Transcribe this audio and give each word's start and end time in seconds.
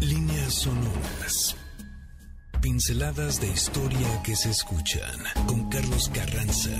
Líneas 0.00 0.54
sonoras. 0.54 1.56
Pinceladas 2.62 3.40
de 3.40 3.48
historia 3.48 4.22
que 4.24 4.36
se 4.36 4.50
escuchan 4.50 5.18
con 5.48 5.68
Carlos 5.68 6.08
Carranza. 6.14 6.70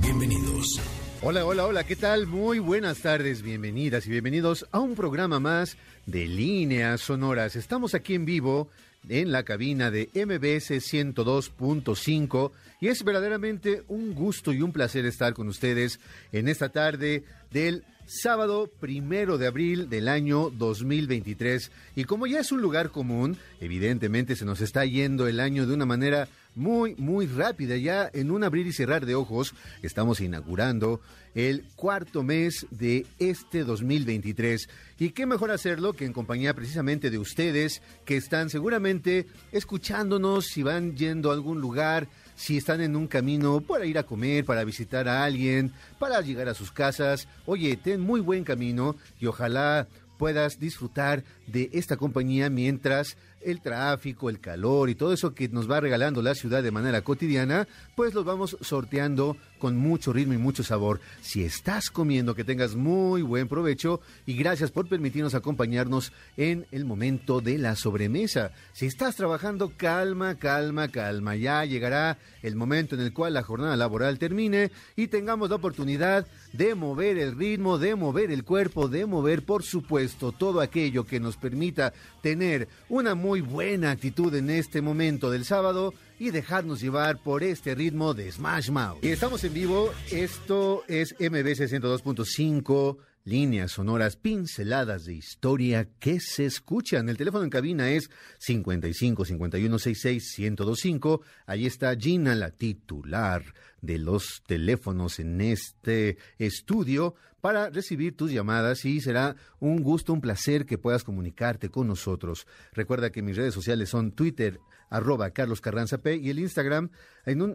Bienvenidos. 0.00 0.80
Hola, 1.20 1.44
hola, 1.44 1.66
hola, 1.66 1.84
¿qué 1.84 1.96
tal? 1.96 2.26
Muy 2.26 2.58
buenas 2.58 3.00
tardes, 3.00 3.42
bienvenidas 3.42 4.06
y 4.06 4.10
bienvenidos 4.10 4.66
a 4.72 4.80
un 4.80 4.94
programa 4.94 5.38
más 5.38 5.76
de 6.06 6.26
Líneas 6.26 7.02
Sonoras. 7.02 7.56
Estamos 7.56 7.94
aquí 7.94 8.14
en 8.14 8.24
vivo 8.24 8.70
en 9.08 9.32
la 9.32 9.44
cabina 9.44 9.90
de 9.90 10.08
MBS 10.14 10.70
102.5 10.70 12.52
y 12.80 12.88
es 12.88 13.04
verdaderamente 13.04 13.82
un 13.88 14.14
gusto 14.14 14.52
y 14.52 14.62
un 14.62 14.72
placer 14.72 15.04
estar 15.04 15.34
con 15.34 15.48
ustedes 15.48 16.00
en 16.32 16.48
esta 16.48 16.68
tarde 16.70 17.24
del 17.50 17.84
sábado 18.06 18.68
primero 18.80 19.38
de 19.38 19.46
abril 19.46 19.88
del 19.88 20.08
año 20.08 20.50
2023. 20.50 21.70
Y 21.94 22.04
como 22.04 22.26
ya 22.26 22.40
es 22.40 22.50
un 22.52 22.60
lugar 22.60 22.90
común, 22.90 23.36
evidentemente 23.60 24.34
se 24.34 24.44
nos 24.44 24.60
está 24.60 24.84
yendo 24.84 25.28
el 25.28 25.40
año 25.40 25.66
de 25.66 25.74
una 25.74 25.86
manera 25.86 26.28
muy, 26.60 26.94
muy 26.96 27.26
rápida. 27.26 27.76
Ya 27.76 28.10
en 28.12 28.30
un 28.30 28.44
abrir 28.44 28.66
y 28.66 28.72
cerrar 28.72 29.06
de 29.06 29.14
ojos 29.14 29.54
estamos 29.82 30.20
inaugurando 30.20 31.00
el 31.34 31.64
cuarto 31.74 32.22
mes 32.22 32.66
de 32.70 33.06
este 33.18 33.64
2023. 33.64 34.68
Y 34.98 35.10
qué 35.10 35.26
mejor 35.26 35.50
hacerlo 35.50 35.94
que 35.94 36.04
en 36.04 36.12
compañía 36.12 36.54
precisamente 36.54 37.10
de 37.10 37.18
ustedes 37.18 37.80
que 38.04 38.16
están 38.16 38.50
seguramente 38.50 39.26
escuchándonos 39.52 40.46
si 40.46 40.62
van 40.62 40.96
yendo 40.96 41.30
a 41.30 41.34
algún 41.34 41.60
lugar 41.60 42.08
si 42.36 42.56
están 42.56 42.80
en 42.80 42.96
un 42.96 43.06
camino 43.06 43.60
para 43.60 43.84
ir 43.84 43.98
a 43.98 44.02
comer, 44.02 44.44
para 44.44 44.64
visitar 44.64 45.08
a 45.08 45.24
alguien, 45.24 45.72
para 45.98 46.20
llegar 46.20 46.48
a 46.48 46.54
sus 46.54 46.72
casas. 46.72 47.28
Oye, 47.44 47.76
ten 47.76 48.00
muy 48.00 48.20
buen 48.20 48.44
camino 48.44 48.96
y 49.18 49.26
ojalá 49.26 49.88
puedas 50.20 50.58
disfrutar 50.58 51.24
de 51.46 51.70
esta 51.72 51.96
compañía 51.96 52.50
mientras 52.50 53.16
el 53.40 53.60
tráfico, 53.60 54.28
el 54.28 54.40
calor 54.40 54.90
y 54.90 54.94
todo 54.94 55.12
eso 55.12 55.34
que 55.34 55.48
nos 55.48 55.70
va 55.70 55.80
regalando 55.80 56.22
la 56.22 56.34
ciudad 56.34 56.62
de 56.62 56.70
manera 56.70 57.02
cotidiana, 57.02 57.66
pues 57.94 58.14
los 58.14 58.24
vamos 58.24 58.56
sorteando 58.60 59.36
con 59.58 59.76
mucho 59.76 60.12
ritmo 60.12 60.32
y 60.32 60.38
mucho 60.38 60.62
sabor. 60.62 61.00
Si 61.20 61.44
estás 61.44 61.90
comiendo, 61.90 62.34
que 62.34 62.44
tengas 62.44 62.74
muy 62.74 63.22
buen 63.22 63.48
provecho 63.48 64.00
y 64.26 64.34
gracias 64.34 64.70
por 64.70 64.88
permitirnos 64.88 65.34
acompañarnos 65.34 66.12
en 66.36 66.66
el 66.72 66.84
momento 66.84 67.40
de 67.40 67.58
la 67.58 67.76
sobremesa. 67.76 68.52
Si 68.72 68.86
estás 68.86 69.16
trabajando, 69.16 69.72
calma, 69.76 70.36
calma, 70.36 70.88
calma. 70.88 71.36
Ya 71.36 71.64
llegará 71.64 72.18
el 72.42 72.56
momento 72.56 72.94
en 72.94 73.02
el 73.02 73.12
cual 73.12 73.34
la 73.34 73.42
jornada 73.42 73.76
laboral 73.76 74.18
termine 74.18 74.70
y 74.96 75.08
tengamos 75.08 75.50
la 75.50 75.56
oportunidad 75.56 76.26
de 76.52 76.74
mover 76.74 77.18
el 77.18 77.36
ritmo, 77.36 77.78
de 77.78 77.94
mover 77.94 78.30
el 78.30 78.44
cuerpo, 78.44 78.88
de 78.88 79.06
mover, 79.06 79.44
por 79.44 79.62
supuesto, 79.62 80.32
todo 80.32 80.60
aquello 80.60 81.04
que 81.04 81.20
nos 81.20 81.36
permita 81.36 81.92
tener 82.22 82.68
una 82.88 83.14
muy 83.14 83.29
buena 83.40 83.92
actitud 83.92 84.34
en 84.34 84.50
este 84.50 84.82
momento 84.82 85.30
del 85.30 85.44
sábado 85.44 85.94
y 86.18 86.32
dejarnos 86.32 86.80
llevar 86.80 87.22
por 87.22 87.44
este 87.44 87.76
ritmo 87.76 88.14
de 88.14 88.32
Smash 88.32 88.70
Mouth. 88.70 89.04
Y 89.04 89.10
estamos 89.10 89.44
en 89.44 89.54
vivo, 89.54 89.92
esto 90.10 90.82
es 90.88 91.14
MBC 91.20 91.70
102.5 91.70 92.96
líneas 93.24 93.72
sonoras, 93.72 94.16
pinceladas 94.16 95.04
de 95.04 95.14
historia 95.14 95.88
que 95.98 96.20
se 96.20 96.46
escuchan. 96.46 97.08
El 97.08 97.16
teléfono 97.16 97.44
en 97.44 97.50
cabina 97.50 97.90
es 97.90 98.10
55 98.38 99.24
51 99.24 99.78
66 99.78 100.38
1025. 100.38 101.22
Ahí 101.46 101.66
está 101.66 101.94
Gina, 101.96 102.34
la 102.34 102.50
titular 102.50 103.42
de 103.80 103.98
los 103.98 104.42
teléfonos 104.46 105.18
en 105.18 105.40
este 105.40 106.18
estudio 106.38 107.14
para 107.40 107.70
recibir 107.70 108.16
tus 108.16 108.30
llamadas 108.30 108.84
y 108.84 109.00
será 109.00 109.36
un 109.58 109.82
gusto, 109.82 110.12
un 110.12 110.20
placer 110.20 110.66
que 110.66 110.78
puedas 110.78 111.04
comunicarte 111.04 111.70
con 111.70 111.86
nosotros. 111.86 112.46
Recuerda 112.72 113.10
que 113.10 113.22
mis 113.22 113.36
redes 113.36 113.54
sociales 113.54 113.88
son 113.88 114.12
Twitter, 114.12 114.60
arroba 114.90 115.30
Carlos 115.30 115.60
Carranza 115.60 115.98
P 115.98 116.16
y 116.16 116.28
el 116.30 116.38
Instagram. 116.38 116.90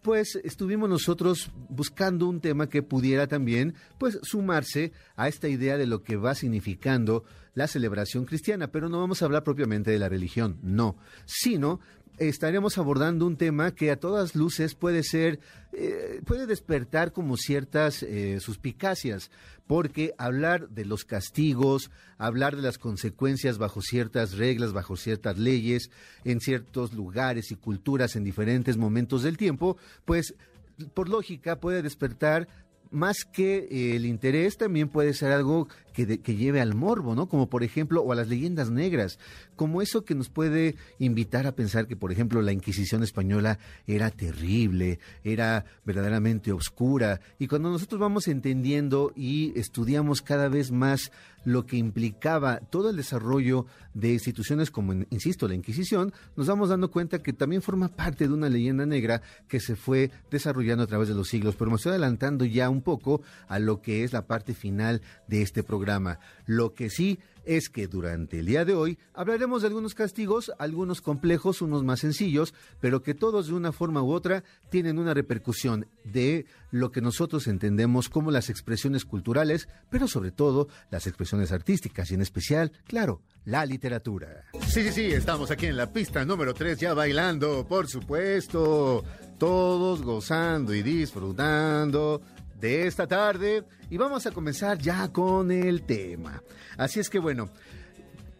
pues 0.01 0.39
estuvimos 0.43 0.89
nosotros 0.89 1.51
buscando 1.69 2.27
un 2.27 2.39
tema 2.39 2.69
que 2.69 2.83
pudiera 2.83 3.27
también 3.27 3.75
pues 3.97 4.19
sumarse 4.23 4.93
a 5.15 5.27
esta 5.27 5.47
idea 5.47 5.77
de 5.77 5.87
lo 5.87 6.03
que 6.03 6.15
va 6.15 6.35
significando 6.35 7.23
la 7.53 7.67
celebración 7.67 8.25
cristiana, 8.25 8.71
pero 8.71 8.89
no 8.89 8.99
vamos 8.99 9.21
a 9.21 9.25
hablar 9.25 9.43
propiamente 9.43 9.91
de 9.91 9.99
la 9.99 10.07
religión, 10.07 10.57
no, 10.61 10.95
sino 11.25 11.79
estaremos 12.19 12.77
abordando 12.77 13.25
un 13.25 13.37
tema 13.37 13.73
que 13.73 13.91
a 13.91 13.99
todas 13.99 14.35
luces 14.35 14.75
puede 14.75 15.03
ser, 15.03 15.39
eh, 15.73 16.21
puede 16.25 16.45
despertar 16.45 17.11
como 17.11 17.37
ciertas 17.37 18.03
eh, 18.03 18.39
suspicacias, 18.39 19.31
porque 19.67 20.13
hablar 20.17 20.69
de 20.69 20.85
los 20.85 21.05
castigos, 21.05 21.91
hablar 22.17 22.55
de 22.55 22.61
las 22.61 22.77
consecuencias 22.77 23.57
bajo 23.57 23.81
ciertas 23.81 24.33
reglas, 24.33 24.73
bajo 24.73 24.95
ciertas 24.95 25.37
leyes, 25.37 25.91
en 26.23 26.39
ciertos 26.39 26.93
lugares 26.93 27.51
y 27.51 27.55
culturas 27.55 28.15
en 28.15 28.23
diferentes 28.23 28.77
momentos 28.77 29.23
del 29.23 29.37
tiempo, 29.37 29.77
pues 30.05 30.35
por 30.93 31.09
lógica 31.09 31.59
puede 31.59 31.81
despertar 31.81 32.47
más 32.91 33.23
que 33.23 33.67
eh, 33.69 33.95
el 33.95 34.05
interés, 34.05 34.57
también 34.57 34.89
puede 34.89 35.13
ser 35.13 35.31
algo 35.31 35.67
que, 35.93 36.35
lleve 36.35 36.61
al 36.61 36.75
morbo, 36.75 37.15
¿no? 37.15 37.27
Como 37.27 37.49
por 37.49 37.63
ejemplo, 37.63 38.01
o 38.01 38.11
a 38.11 38.15
las 38.15 38.27
leyendas 38.27 38.69
negras, 38.69 39.19
como 39.55 39.81
eso 39.81 40.05
que 40.05 40.15
nos 40.15 40.29
puede 40.29 40.75
invitar 40.99 41.47
a 41.47 41.55
pensar 41.55 41.87
que, 41.87 41.95
por 41.95 42.11
ejemplo, 42.11 42.41
la 42.41 42.51
Inquisición 42.51 43.03
española 43.03 43.59
era 43.87 44.11
terrible, 44.11 44.99
era 45.23 45.65
verdaderamente 45.85 46.51
oscura, 46.51 47.21
y 47.37 47.47
cuando 47.47 47.69
nosotros 47.69 47.99
vamos 47.99 48.27
entendiendo 48.27 49.11
y 49.15 49.57
estudiamos 49.59 50.21
cada 50.21 50.49
vez 50.49 50.71
más 50.71 51.11
lo 51.45 51.65
que 51.65 51.77
implicaba 51.77 52.59
todo 52.59 52.89
el 52.89 52.97
desarrollo 52.97 53.65
de 53.93 54.13
instituciones 54.13 54.71
como, 54.71 54.93
insisto, 55.09 55.47
la 55.47 55.55
Inquisición, 55.55 56.13
nos 56.35 56.47
vamos 56.47 56.69
dando 56.69 56.91
cuenta 56.91 57.23
que 57.23 57.33
también 57.33 57.61
forma 57.61 57.87
parte 57.87 58.27
de 58.27 58.33
una 58.33 58.49
leyenda 58.49 58.85
negra 58.85 59.21
que 59.47 59.59
se 59.59 59.75
fue 59.75 60.11
desarrollando 60.29 60.83
a 60.83 60.87
través 60.87 61.07
de 61.07 61.15
los 61.15 61.29
siglos. 61.29 61.55
Pero 61.55 61.71
me 61.71 61.77
estoy 61.77 61.91
adelantando 61.91 62.45
ya 62.45 62.69
un 62.69 62.81
poco 62.81 63.21
a 63.47 63.59
lo 63.59 63.81
que 63.81 64.03
es 64.03 64.13
la 64.13 64.27
parte 64.27 64.53
final 64.53 65.01
de 65.27 65.41
este 65.41 65.63
programa. 65.63 65.78
Lo 66.45 66.73
que 66.73 66.89
sí 66.89 67.19
es 67.45 67.69
que 67.69 67.87
durante 67.87 68.39
el 68.39 68.45
día 68.45 68.65
de 68.65 68.75
hoy 68.75 68.99
hablaremos 69.13 69.61
de 69.61 69.69
algunos 69.69 69.95
castigos, 69.95 70.51
algunos 70.59 71.01
complejos, 71.01 71.61
unos 71.61 71.83
más 71.83 72.01
sencillos, 72.01 72.53
pero 72.79 73.01
que 73.01 73.15
todos 73.15 73.47
de 73.47 73.53
una 73.53 73.71
forma 73.71 74.03
u 74.03 74.11
otra 74.11 74.43
tienen 74.69 74.99
una 74.99 75.13
repercusión 75.13 75.87
de 76.03 76.45
lo 76.69 76.91
que 76.91 77.01
nosotros 77.01 77.47
entendemos 77.47 78.09
como 78.09 78.29
las 78.29 78.49
expresiones 78.49 79.05
culturales, 79.05 79.67
pero 79.89 80.07
sobre 80.07 80.31
todo 80.31 80.67
las 80.91 81.07
expresiones 81.07 81.51
artísticas 81.51 82.11
y 82.11 82.15
en 82.15 82.21
especial, 82.21 82.71
claro, 82.85 83.21
la 83.45 83.65
literatura. 83.65 84.45
Sí, 84.67 84.83
sí, 84.83 84.91
sí, 84.91 85.05
estamos 85.05 85.49
aquí 85.49 85.65
en 85.65 85.77
la 85.77 85.91
pista 85.91 86.23
número 86.25 86.53
3 86.53 86.77
ya 86.77 86.93
bailando, 86.93 87.65
por 87.67 87.87
supuesto, 87.87 89.03
todos 89.39 90.03
gozando 90.03 90.75
y 90.75 90.83
disfrutando 90.83 92.21
de 92.59 92.87
esta 92.87 93.07
tarde 93.07 93.63
y 93.89 93.97
vamos 93.97 94.25
a 94.25 94.31
comenzar 94.31 94.77
ya 94.77 95.11
con 95.11 95.51
el 95.51 95.83
tema. 95.83 96.43
Así 96.77 96.99
es 96.99 97.09
que 97.09 97.19
bueno, 97.19 97.49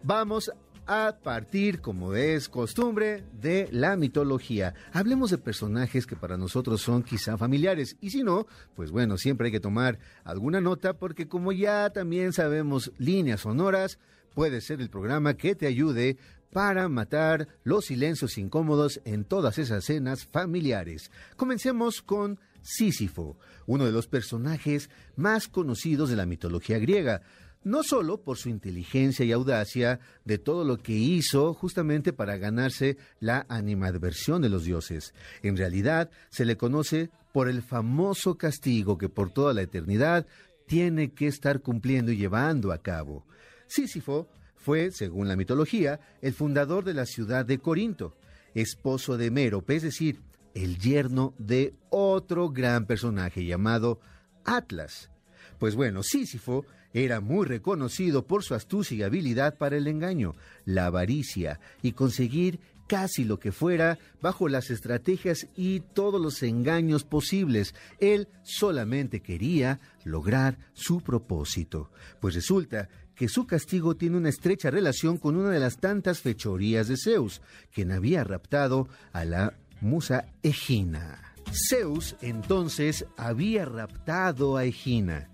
vamos 0.04 0.52
a 0.86 1.18
partir, 1.22 1.82
como 1.82 2.16
es 2.16 2.50
costumbre, 2.50 3.24
de 3.40 3.70
la 3.72 3.96
mitología. 3.96 4.74
Hablemos 4.92 5.30
de 5.30 5.38
personajes 5.38 6.08
que 6.08 6.16
para 6.16 6.36
nosotros 6.36 6.82
son 6.82 7.04
quizá 7.04 7.38
familiares 7.38 7.96
y 8.02 8.10
si 8.10 8.24
no, 8.24 8.48
pues 8.76 8.90
bueno, 8.90 9.18
siempre 9.18 9.48
hay 9.48 9.52
que 9.52 9.60
tomar 9.60 10.00
alguna 10.24 10.62
nota 10.62 10.94
porque 10.94 11.28
como 11.28 11.52
ya 11.52 11.92
también 11.92 12.34
sabemos 12.34 12.92
líneas 12.98 13.42
sonoras, 13.42 14.00
puede 14.34 14.62
ser 14.62 14.82
el 14.82 14.90
programa 14.90 15.36
que 15.36 15.54
te 15.54 15.68
ayude 15.68 16.18
para 16.52 16.90
matar 16.90 17.48
los 17.64 17.86
silencios 17.86 18.40
incómodos 18.40 19.02
en 19.06 19.26
todas 19.26 19.60
esas 19.60 19.86
cenas 19.86 20.26
familiares. 20.26 21.12
Comencemos 21.36 22.02
con 22.02 22.40
Sísifo, 22.62 23.38
uno 23.66 23.86
de 23.86 23.92
los 23.92 24.08
personajes 24.08 24.90
más 25.16 25.48
conocidos 25.48 26.10
de 26.10 26.16
la 26.16 26.26
mitología 26.26 26.80
griega, 26.80 27.22
no 27.64 27.84
solo 27.84 28.22
por 28.22 28.38
su 28.38 28.50
inteligencia 28.50 29.26
y 29.26 29.32
audacia 29.32 30.00
de 30.24 30.38
todo 30.38 30.64
lo 30.64 30.78
que 30.78 30.94
hizo 30.94 31.54
justamente 31.54 32.14
para 32.14 32.38
ganarse 32.38 32.98
la 33.20 33.46
animadversión 33.50 34.42
de 34.42 34.50
los 34.50 34.64
dioses. 34.64 35.14
En 35.44 35.58
realidad 35.58 36.10
se 36.30 36.46
le 36.46 36.58
conoce 36.58 37.10
por 37.34 37.50
el 37.50 37.62
famoso 37.62 38.38
castigo 38.38 38.98
que 38.98 39.10
por 39.10 39.32
toda 39.32 39.54
la 39.54 39.62
eternidad 39.62 40.26
tiene 40.68 41.12
que 41.14 41.28
estar 41.28 41.62
cumpliendo 41.62 42.12
y 42.12 42.18
llevando 42.18 42.72
a 42.72 42.78
cabo. 42.78 43.26
Sísifo 43.68 44.30
fue, 44.56 44.92
según 44.92 45.28
la 45.28 45.36
mitología, 45.36 46.00
el 46.22 46.34
fundador 46.34 46.84
de 46.84 46.94
la 46.94 47.06
ciudad 47.06 47.46
de 47.46 47.60
Corinto, 47.60 48.16
esposo 48.54 49.18
de 49.18 49.32
Mérope, 49.32 49.76
es 49.76 49.84
decir, 49.84 50.22
el 50.54 50.78
yerno 50.78 51.34
de 51.38 51.74
otro 51.90 52.50
gran 52.50 52.86
personaje 52.86 53.46
llamado 53.46 54.00
Atlas. 54.46 55.10
Pues 55.58 55.76
bueno, 55.76 56.04
Sísifo 56.04 56.66
era 56.94 57.22
muy 57.22 57.46
reconocido 57.46 58.26
por 58.26 58.44
su 58.44 58.56
astucia 58.56 58.98
y 58.98 59.04
habilidad 59.04 59.58
para 59.58 59.78
el 59.78 59.88
engaño, 59.88 60.36
la 60.66 60.88
avaricia 60.88 61.60
y 61.82 61.92
conseguir 61.92 62.60
casi 62.88 63.24
lo 63.24 63.40
que 63.40 63.52
fuera 63.52 64.00
bajo 64.20 64.50
las 64.50 64.72
estrategias 64.72 65.48
y 65.56 65.82
todos 65.82 66.20
los 66.20 66.42
engaños 66.42 67.04
posibles. 67.04 67.76
Él 68.00 68.28
solamente 68.42 69.22
quería 69.22 69.80
lograr 70.04 70.58
su 70.74 71.00
propósito. 71.02 71.92
Pues 72.20 72.34
resulta 72.34 72.90
que 73.14 73.30
su 73.30 73.46
castigo 73.46 73.96
tiene 73.96 74.18
una 74.18 74.30
estrecha 74.30 74.72
relación 74.72 75.18
con 75.18 75.36
una 75.36 75.52
de 75.52 75.60
las 75.60 75.78
tantas 75.78 76.22
fechorías 76.22 76.88
de 76.88 76.96
Zeus, 76.98 77.42
quien 77.72 77.92
había 77.92 78.24
raptado 78.24 78.88
a 79.14 79.24
la 79.24 79.54
musa 79.82 80.26
Egina. 80.44 81.34
Zeus 81.52 82.16
entonces 82.22 83.06
había 83.18 83.66
raptado 83.66 84.58
a 84.58 84.66
Egina, 84.66 85.30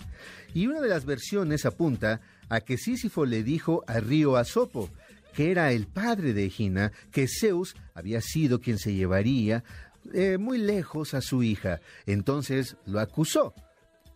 y 0.54 0.68
una 0.68 0.80
de 0.80 0.88
las 0.88 1.06
versiones 1.06 1.66
apunta 1.66 2.22
a 2.48 2.62
que 2.62 2.78
Sísifo 2.78 3.26
le 3.26 3.44
dijo 3.44 3.84
a 3.88 4.00
Río 4.00 4.38
Asopo, 4.38 4.90
que 5.34 5.52
era 5.52 5.72
el 5.74 5.88
padre 5.88 6.34
de 6.34 6.46
Egina, 6.46 6.94
que 7.12 7.28
Zeus 7.28 7.76
había 7.94 8.22
sido 8.22 8.62
quien 8.62 8.78
se 8.78 8.94
llevaría 8.94 9.64
eh, 10.14 10.38
muy 10.38 10.58
lejos 10.58 11.14
a 11.14 11.22
su 11.22 11.44
hija. 11.44 11.82
Entonces 12.06 12.78
lo 12.86 13.00
acusó. 13.02 13.54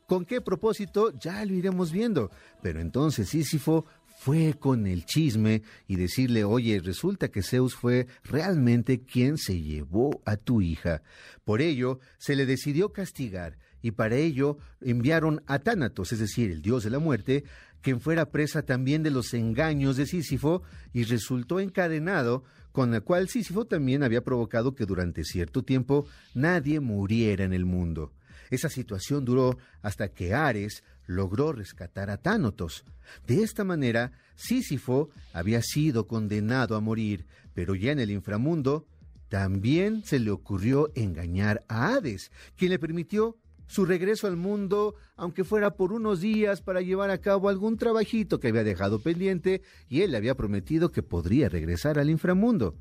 ¿Con 0.07 0.25
qué 0.25 0.41
propósito? 0.41 1.11
Ya 1.19 1.43
lo 1.45 1.53
iremos 1.53 1.91
viendo. 1.91 2.31
Pero 2.61 2.79
entonces 2.79 3.29
Sísifo 3.29 3.85
fue 4.19 4.53
con 4.59 4.85
el 4.85 5.05
chisme 5.05 5.61
y 5.87 5.95
decirle, 5.95 6.43
oye, 6.43 6.81
resulta 6.81 7.29
que 7.29 7.41
Zeus 7.41 7.73
fue 7.73 8.05
realmente 8.25 8.99
quien 8.99 9.37
se 9.37 9.61
llevó 9.61 10.21
a 10.25 10.35
tu 10.35 10.61
hija. 10.61 11.03
Por 11.45 11.61
ello, 11.61 12.01
se 12.17 12.35
le 12.35 12.45
decidió 12.45 12.91
castigar, 12.91 13.57
y 13.81 13.91
para 13.91 14.17
ello 14.17 14.57
enviaron 14.81 15.41
a 15.47 15.59
Tánatos, 15.59 16.11
es 16.11 16.19
decir, 16.19 16.51
el 16.51 16.61
dios 16.61 16.83
de 16.83 16.89
la 16.89 16.99
muerte, 16.99 17.45
quien 17.81 18.01
fuera 18.01 18.29
presa 18.29 18.61
también 18.61 19.03
de 19.03 19.11
los 19.11 19.33
engaños 19.33 19.95
de 19.95 20.05
Sísifo, 20.05 20.63
y 20.91 21.05
resultó 21.05 21.61
encadenado, 21.61 22.43
con 22.73 22.91
la 22.91 22.99
cual 22.99 23.29
Sísifo 23.29 23.67
también 23.67 24.03
había 24.03 24.21
provocado 24.21 24.75
que 24.75 24.85
durante 24.85 25.23
cierto 25.23 25.63
tiempo 25.63 26.05
nadie 26.33 26.81
muriera 26.81 27.45
en 27.45 27.53
el 27.53 27.63
mundo. 27.63 28.11
Esa 28.49 28.69
situación 28.69 29.25
duró 29.25 29.57
hasta 29.81 30.09
que 30.09 30.33
Ares 30.33 30.83
logró 31.05 31.53
rescatar 31.53 32.09
a 32.09 32.17
Tánotos. 32.17 32.85
De 33.25 33.43
esta 33.43 33.63
manera, 33.63 34.11
Sísifo 34.35 35.09
había 35.33 35.61
sido 35.61 36.07
condenado 36.07 36.75
a 36.75 36.81
morir, 36.81 37.25
pero 37.53 37.75
ya 37.75 37.91
en 37.91 37.99
el 37.99 38.11
inframundo 38.11 38.85
también 39.27 40.03
se 40.03 40.19
le 40.19 40.31
ocurrió 40.31 40.91
engañar 40.95 41.63
a 41.67 41.93
Hades, 41.93 42.31
quien 42.55 42.71
le 42.71 42.79
permitió 42.79 43.37
su 43.67 43.85
regreso 43.85 44.25
al 44.25 44.35
mundo, 44.35 44.95
aunque 45.15 45.43
fuera 45.43 45.75
por 45.75 45.93
unos 45.93 46.21
días 46.21 46.61
para 46.61 46.81
llevar 46.81 47.11
a 47.11 47.21
cabo 47.21 47.49
algún 47.49 47.77
trabajito 47.77 48.39
que 48.39 48.47
había 48.47 48.63
dejado 48.63 48.99
pendiente, 48.99 49.61
y 49.87 50.01
él 50.01 50.11
le 50.11 50.17
había 50.17 50.33
prometido 50.33 50.91
que 50.91 51.03
podría 51.03 51.49
regresar 51.49 51.99
al 51.99 52.09
inframundo. 52.09 52.75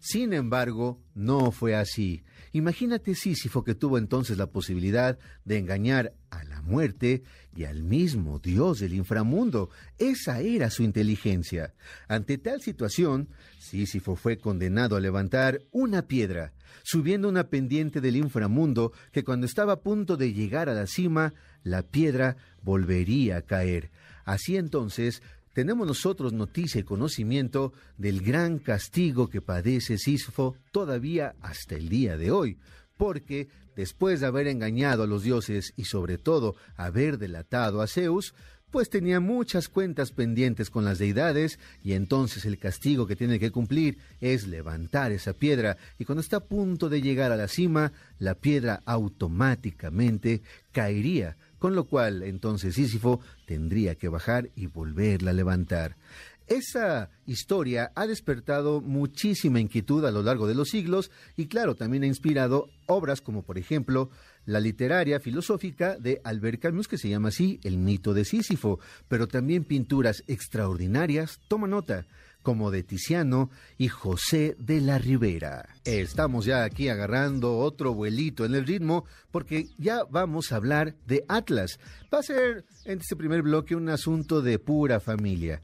Sin 0.00 0.32
embargo, 0.32 1.00
no 1.14 1.52
fue 1.52 1.76
así. 1.76 2.24
Imagínate 2.54 3.16
Sísifo 3.16 3.64
que 3.64 3.74
tuvo 3.74 3.98
entonces 3.98 4.38
la 4.38 4.46
posibilidad 4.46 5.18
de 5.44 5.58
engañar 5.58 6.12
a 6.30 6.44
la 6.44 6.62
muerte 6.62 7.24
y 7.56 7.64
al 7.64 7.82
mismo 7.82 8.38
Dios 8.38 8.78
del 8.78 8.94
inframundo. 8.94 9.70
Esa 9.98 10.38
era 10.38 10.70
su 10.70 10.84
inteligencia. 10.84 11.74
Ante 12.06 12.38
tal 12.38 12.62
situación, 12.62 13.28
Sísifo 13.58 14.14
fue 14.14 14.38
condenado 14.38 14.94
a 14.94 15.00
levantar 15.00 15.62
una 15.72 16.06
piedra, 16.06 16.52
subiendo 16.84 17.28
una 17.28 17.48
pendiente 17.48 18.00
del 18.00 18.14
inframundo 18.14 18.92
que 19.10 19.24
cuando 19.24 19.46
estaba 19.46 19.72
a 19.72 19.80
punto 19.80 20.16
de 20.16 20.32
llegar 20.32 20.68
a 20.68 20.74
la 20.74 20.86
cima, 20.86 21.34
la 21.64 21.82
piedra 21.82 22.36
volvería 22.62 23.38
a 23.38 23.42
caer. 23.42 23.90
Así 24.24 24.56
entonces 24.56 25.22
tenemos 25.54 25.86
nosotros 25.86 26.32
noticia 26.32 26.80
y 26.80 26.84
conocimiento 26.84 27.72
del 27.96 28.20
gran 28.20 28.58
castigo 28.58 29.30
que 29.30 29.40
padece 29.40 29.98
Sísifo 29.98 30.56
todavía 30.72 31.36
hasta 31.40 31.76
el 31.76 31.88
día 31.88 32.16
de 32.16 32.32
hoy, 32.32 32.58
porque 32.96 33.48
después 33.76 34.20
de 34.20 34.26
haber 34.26 34.48
engañado 34.48 35.04
a 35.04 35.06
los 35.06 35.22
dioses 35.22 35.72
y 35.76 35.84
sobre 35.84 36.18
todo 36.18 36.56
haber 36.76 37.18
delatado 37.18 37.80
a 37.80 37.86
Zeus, 37.86 38.34
pues 38.74 38.90
tenía 38.90 39.20
muchas 39.20 39.68
cuentas 39.68 40.10
pendientes 40.10 40.68
con 40.68 40.84
las 40.84 40.98
deidades 40.98 41.60
y 41.84 41.92
entonces 41.92 42.44
el 42.44 42.58
castigo 42.58 43.06
que 43.06 43.14
tiene 43.14 43.38
que 43.38 43.52
cumplir 43.52 43.98
es 44.20 44.48
levantar 44.48 45.12
esa 45.12 45.32
piedra 45.32 45.76
y 45.96 46.04
cuando 46.04 46.20
está 46.20 46.38
a 46.38 46.44
punto 46.44 46.88
de 46.88 47.00
llegar 47.00 47.30
a 47.30 47.36
la 47.36 47.46
cima, 47.46 47.92
la 48.18 48.34
piedra 48.34 48.82
automáticamente 48.84 50.42
caería 50.72 51.36
con 51.60 51.76
lo 51.76 51.84
cual 51.84 52.24
entonces 52.24 52.74
Sísifo 52.74 53.20
tendría 53.46 53.94
que 53.94 54.08
bajar 54.08 54.50
y 54.56 54.66
volverla 54.66 55.30
a 55.30 55.34
levantar. 55.34 55.96
Esa 56.46 57.10
historia 57.26 57.90
ha 57.94 58.06
despertado 58.06 58.80
muchísima 58.80 59.60
inquietud 59.60 60.04
a 60.04 60.10
lo 60.10 60.22
largo 60.22 60.46
de 60.46 60.54
los 60.54 60.68
siglos 60.68 61.10
y 61.36 61.46
claro, 61.46 61.74
también 61.74 62.02
ha 62.02 62.06
inspirado 62.06 62.68
obras 62.86 63.20
como 63.22 63.42
por 63.42 63.56
ejemplo 63.56 64.10
la 64.44 64.60
literaria 64.60 65.20
filosófica 65.20 65.96
de 65.98 66.20
Albert 66.22 66.60
Camus 66.60 66.86
que 66.86 66.98
se 66.98 67.08
llama 67.08 67.28
así 67.28 67.60
El 67.64 67.78
mito 67.78 68.12
de 68.12 68.26
Sísifo, 68.26 68.78
pero 69.08 69.26
también 69.26 69.64
pinturas 69.64 70.22
extraordinarias, 70.26 71.40
toma 71.48 71.66
nota, 71.66 72.06
como 72.44 72.70
de 72.70 72.82
Tiziano 72.82 73.50
y 73.78 73.88
José 73.88 74.54
de 74.58 74.82
la 74.82 74.98
Ribera. 74.98 75.66
Estamos 75.84 76.44
ya 76.44 76.62
aquí 76.62 76.90
agarrando 76.90 77.56
otro 77.56 77.94
vuelito 77.94 78.44
en 78.44 78.54
el 78.54 78.66
ritmo 78.66 79.06
porque 79.32 79.68
ya 79.78 80.04
vamos 80.04 80.52
a 80.52 80.56
hablar 80.56 80.94
de 81.06 81.24
Atlas. 81.26 81.80
Va 82.12 82.18
a 82.18 82.22
ser 82.22 82.66
en 82.84 83.00
este 83.00 83.16
primer 83.16 83.42
bloque 83.42 83.74
un 83.74 83.88
asunto 83.88 84.42
de 84.42 84.58
pura 84.58 85.00
familia. 85.00 85.62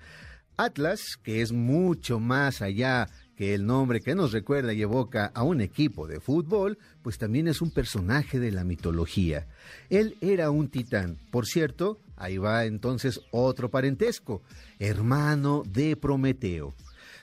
Atlas, 0.57 1.19
que 1.23 1.43
es 1.43 1.53
mucho 1.53 2.21
más 2.21 2.63
allá 2.63 3.09
que 3.37 3.55
el 3.55 3.65
nombre 3.65 4.01
que 4.01 4.15
nos 4.15 4.33
recuerda 4.33 4.75
y 4.75 4.83
evoca 4.83 5.31
a 5.35 5.43
un 5.43 5.63
equipo 5.63 6.07
de 6.07 6.21
fútbol, 6.21 6.77
pues 7.03 7.17
también 7.17 7.49
es 7.49 7.63
un 7.63 7.71
personaje 7.71 8.39
de 8.39 8.51
la 8.51 8.65
mitología. 8.65 9.47
Él 9.89 10.17
era 10.21 10.51
un 10.51 10.69
titán. 10.69 11.17
Por 11.31 11.47
cierto, 11.47 11.99
ahí 12.17 12.37
va 12.37 12.67
entonces 12.67 13.21
otro 13.31 13.71
parentesco, 13.71 14.43
hermano 14.79 15.63
de 15.67 15.97
Prometeo. 15.97 16.75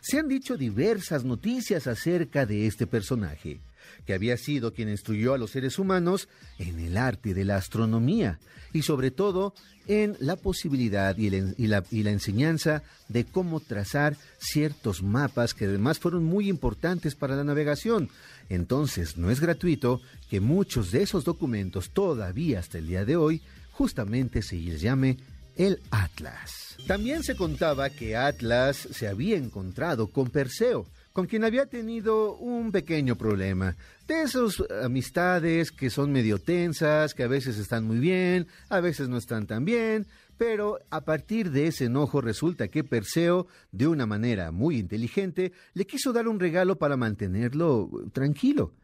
Se 0.01 0.17
han 0.17 0.27
dicho 0.27 0.57
diversas 0.57 1.23
noticias 1.23 1.85
acerca 1.85 2.45
de 2.45 2.65
este 2.65 2.87
personaje. 2.87 3.59
Que 4.07 4.13
había 4.13 4.37
sido 4.37 4.73
quien 4.73 4.87
instruyó 4.87 5.33
a 5.33 5.37
los 5.37 5.51
seres 5.51 5.77
humanos 5.77 6.29
en 6.57 6.79
el 6.79 6.95
arte 6.95 7.33
de 7.33 7.43
la 7.43 7.57
astronomía 7.57 8.39
y 8.71 8.81
sobre 8.83 9.11
todo 9.11 9.53
en 9.85 10.15
la 10.19 10.37
posibilidad 10.37 11.15
y, 11.17 11.29
la, 11.29 11.83
y, 11.91 12.03
la, 12.03 12.11
enseñanza 12.11 12.83
de 13.09 13.25
cómo 13.25 13.59
trazar 13.59 14.15
ciertos 14.39 15.03
mapas 15.03 15.53
que 15.53 15.65
además 15.65 15.99
fueron 15.99 16.23
muy 16.23 16.47
importantes 16.47 17.15
para 17.15 17.35
la 17.35 17.43
navegación. 17.43 18.09
Entonces 18.49 19.17
no 19.17 19.29
es 19.29 19.41
gratuito 19.41 20.01
que 20.29 20.39
muchos 20.39 20.91
de 20.91 21.03
esos 21.03 21.25
documentos 21.25 21.89
todavía 21.89 22.59
hasta 22.59 22.77
el 22.77 22.87
día 22.87 23.03
de 23.03 23.17
hoy 23.17 23.41
justamente 23.71 24.41
se 24.41 24.55
les 24.55 24.79
llame 24.79 25.17
el 25.57 25.81
Atlas. 25.91 26.77
También 26.87 27.23
se 27.23 27.35
contaba 27.35 27.89
que 27.89 28.15
Atlas 28.15 28.87
se 28.91 29.07
había 29.07 29.35
encontrado 29.35 30.07
con 30.07 30.29
Perseo, 30.29 30.85
con 31.17 31.25
quien 31.25 31.43
había 31.43 31.65
tenido 31.65 32.35
un 32.35 32.71
pequeño 32.71 33.15
problema. 33.15 33.75
De 34.07 34.21
esas 34.21 34.63
amistades 34.83 35.71
que 35.71 35.89
son 35.89 36.11
medio 36.11 36.37
tensas, 36.37 37.15
que 37.15 37.23
a 37.23 37.27
veces 37.27 37.57
están 37.57 37.85
muy 37.85 37.97
bien, 37.97 38.45
a 38.69 38.81
veces 38.81 39.09
no 39.09 39.17
están 39.17 39.47
tan 39.47 39.65
bien, 39.65 40.05
pero 40.37 40.77
a 40.91 41.05
partir 41.05 41.49
de 41.49 41.65
ese 41.65 41.85
enojo 41.85 42.21
resulta 42.21 42.67
que 42.67 42.83
Perseo, 42.83 43.47
de 43.71 43.87
una 43.87 44.05
manera 44.05 44.51
muy 44.51 44.77
inteligente, 44.77 45.53
le 45.73 45.87
quiso 45.87 46.13
dar 46.13 46.27
un 46.27 46.39
regalo 46.39 46.77
para 46.77 46.97
mantenerlo 46.97 47.89
tranquilo. 48.13 48.75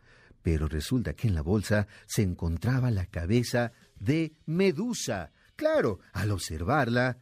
Pero 0.41 0.67
resulta 0.67 1.13
que 1.13 1.27
en 1.27 1.35
la 1.35 1.43
bolsa 1.43 1.85
se 2.07 2.23
encontraba 2.23 2.89
la 2.89 3.05
cabeza 3.05 3.73
de 3.99 4.33
Medusa. 4.47 5.31
Claro, 5.55 5.99
al 6.13 6.31
observarla, 6.31 7.15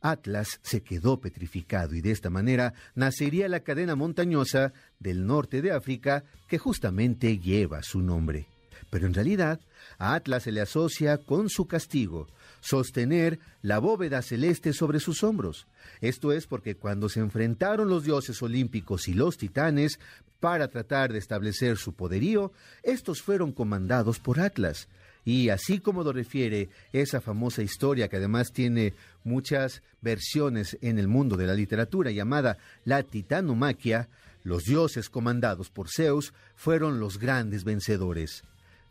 Atlas 0.00 0.60
se 0.62 0.82
quedó 0.82 1.20
petrificado 1.20 1.94
y 1.94 2.00
de 2.00 2.10
esta 2.10 2.30
manera 2.30 2.74
nacería 2.94 3.48
la 3.48 3.60
cadena 3.60 3.96
montañosa 3.96 4.72
del 4.98 5.26
norte 5.26 5.62
de 5.62 5.72
África 5.72 6.24
que 6.48 6.58
justamente 6.58 7.38
lleva 7.38 7.82
su 7.82 8.00
nombre. 8.00 8.46
Pero 8.90 9.06
en 9.06 9.14
realidad, 9.14 9.60
a 9.98 10.14
Atlas 10.14 10.44
se 10.44 10.52
le 10.52 10.60
asocia 10.60 11.18
con 11.18 11.48
su 11.48 11.66
castigo, 11.66 12.26
sostener 12.60 13.38
la 13.62 13.78
bóveda 13.78 14.22
celeste 14.22 14.72
sobre 14.72 15.00
sus 15.00 15.22
hombros. 15.22 15.66
Esto 16.00 16.32
es 16.32 16.46
porque 16.46 16.74
cuando 16.74 17.08
se 17.08 17.20
enfrentaron 17.20 17.88
los 17.88 18.04
dioses 18.04 18.42
olímpicos 18.42 19.06
y 19.08 19.14
los 19.14 19.36
titanes 19.38 20.00
para 20.40 20.68
tratar 20.68 21.12
de 21.12 21.18
establecer 21.18 21.76
su 21.76 21.92
poderío, 21.92 22.52
estos 22.82 23.22
fueron 23.22 23.52
comandados 23.52 24.18
por 24.18 24.40
Atlas, 24.40 24.88
y 25.24 25.50
así 25.50 25.80
como 25.80 26.02
lo 26.02 26.12
refiere 26.12 26.70
esa 26.92 27.20
famosa 27.20 27.62
historia 27.62 28.08
que 28.08 28.16
además 28.16 28.52
tiene 28.52 28.94
muchas 29.24 29.82
versiones 30.00 30.78
en 30.80 30.98
el 30.98 31.08
mundo 31.08 31.36
de 31.36 31.46
la 31.46 31.54
literatura 31.54 32.10
llamada 32.10 32.58
la 32.84 33.02
titanomaquia, 33.02 34.08
los 34.42 34.64
dioses 34.64 35.10
comandados 35.10 35.70
por 35.70 35.88
Zeus 35.88 36.32
fueron 36.56 37.00
los 37.00 37.18
grandes 37.18 37.64
vencedores. 37.64 38.44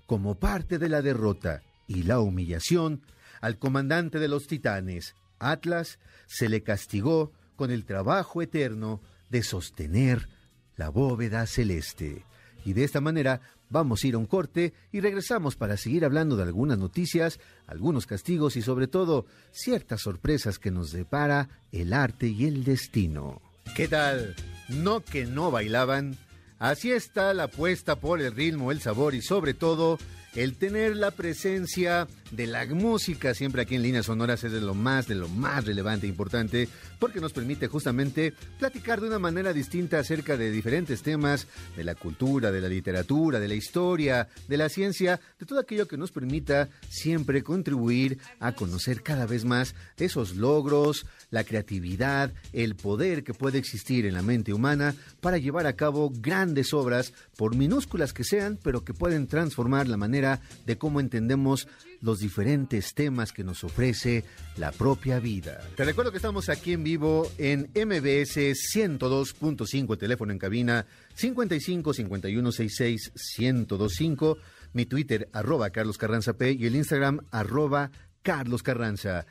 Como 0.06 0.36
parte 0.36 0.78
de 0.78 0.90
la 0.90 1.02
derrota 1.02 1.64
y 1.88 2.04
la 2.04 2.20
humillación, 2.20 3.02
al 3.42 3.58
comandante 3.58 4.20
de 4.20 4.28
los 4.28 4.48
titanes, 4.48 5.16
Atlas, 5.40 6.00
se 6.28 6.50
le 6.50 6.62
castigó 6.62 7.32
con 7.56 7.72
el 7.72 7.86
trabajo 7.86 8.42
eterno 8.42 9.02
de 9.30 9.44
sostener 9.44 10.28
la 10.76 10.90
bóveda 10.90 11.46
celeste. 11.46 12.26
Y 12.66 12.74
de 12.74 12.84
esta 12.84 13.02
manera 13.02 13.42
vamos 13.70 14.04
a 14.04 14.08
ir 14.08 14.16
a 14.16 14.18
un 14.18 14.26
corte 14.26 14.74
y 14.92 15.00
regresamos 15.00 15.56
para 15.56 15.78
seguir 15.78 16.06
hablando 16.06 16.36
de 16.36 16.44
algunas 16.44 16.78
noticias, 16.78 17.40
algunos 17.68 18.06
castigos 18.06 18.56
y 18.58 18.62
sobre 18.62 18.88
todo 18.88 19.26
ciertas 19.52 20.02
sorpresas 20.02 20.60
que 20.60 20.72
nos 20.72 20.92
depara 20.92 21.50
el 21.72 21.94
arte 21.94 22.28
y 22.28 22.46
el 22.46 22.64
destino. 22.64 23.42
¿Qué 23.76 23.88
tal? 23.88 24.36
No 24.68 25.02
que 25.02 25.26
no 25.26 25.52
bailaban. 25.52 26.18
Así 26.58 26.92
está 26.92 27.34
la 27.34 27.44
apuesta 27.44 27.96
por 28.00 28.22
el 28.22 28.36
ritmo, 28.36 28.72
el 28.72 28.82
sabor 28.82 29.16
y 29.16 29.22
sobre 29.22 29.54
todo 29.54 29.98
el 30.36 30.56
tener 30.56 30.96
la 30.96 31.12
presencia 31.12 32.08
de 32.32 32.48
la 32.48 32.66
música 32.66 33.34
siempre 33.34 33.62
aquí 33.62 33.76
en 33.76 33.82
líneas 33.82 34.06
sonoras 34.06 34.44
es 34.44 34.52
de 34.52 34.62
lo 34.62 34.76
más, 34.76 35.08
de 35.08 35.16
lo 35.16 35.28
más 35.28 35.66
relevante 35.66 36.06
e 36.06 36.10
importante, 36.10 36.70
porque 37.00 37.20
nos 37.20 37.34
permite 37.34 37.68
justamente 37.68 38.34
platicar 38.58 39.02
de 39.02 39.08
una 39.08 39.20
manera 39.20 39.54
distinta 39.54 40.00
acerca 40.00 40.38
de 40.38 40.52
diferentes 40.52 41.02
temas, 41.02 41.48
de 41.76 41.84
la 41.84 41.96
cultura, 41.96 42.52
de 42.52 42.62
la 42.62 42.70
literatura, 42.70 43.40
de 43.40 43.48
la 43.48 43.54
historia, 43.56 44.28
de 44.48 44.58
la 44.58 44.70
ciencia, 44.70 45.20
de 45.40 45.46
todo 45.46 45.60
aquello 45.60 45.88
que 45.88 45.98
nos 45.98 46.12
permita 46.12 46.70
siempre 46.90 47.44
contribuir 47.44 48.20
a 48.40 48.54
conocer 48.54 49.02
cada 49.02 49.26
vez 49.26 49.46
más 49.46 49.76
esos 49.98 50.36
logros, 50.36 51.06
la 51.32 51.44
creatividad, 51.44 52.34
el 52.54 52.76
poder 52.76 53.24
que 53.24 53.34
puede 53.34 53.58
existir 53.58 54.06
en 54.06 54.14
la 54.14 54.22
mente 54.22 54.54
humana 54.54 54.96
para 55.22 55.38
llevar 55.38 55.68
a 55.68 55.74
cabo 55.74 56.12
grandes 56.14 56.74
obras, 56.74 57.14
por 57.38 57.56
minúsculas 57.56 58.14
que 58.14 58.24
sean, 58.24 58.60
pero 58.62 58.84
que 58.84 58.94
pueden 58.94 59.28
transformar 59.28 59.88
la 59.88 59.98
manera 59.98 60.42
de 60.66 60.78
cómo 60.78 61.00
entendemos 61.00 61.68
los 62.02 62.20
diferentes 62.20 62.94
temas 62.94 63.32
que 63.32 63.44
nos 63.44 63.64
ofrece 63.64 64.24
la 64.58 64.72
propia 64.72 65.20
vida. 65.20 65.62
Te 65.76 65.86
recuerdo 65.86 66.12
que 66.12 66.18
estamos 66.18 66.50
aquí 66.50 66.74
en 66.74 66.84
vivo 66.84 67.30
en 67.38 67.70
MBS 67.76 68.38
102.5, 68.76 69.98
teléfono 69.98 70.32
en 70.32 70.40
cabina 70.40 70.86
55 71.16 71.94
51 71.94 72.52
66 72.52 73.12
1025, 73.38 74.38
mi 74.74 74.86
Twitter 74.86 75.30
arroba 75.34 75.70
Carlos 75.70 75.98
Carranza 75.98 76.34
P 76.34 76.54
y 76.54 76.66
el 76.66 76.76
Instagram 76.76 77.20
arroba 77.32 77.92
Carlos 78.22 78.64
Carranza. 78.64 79.26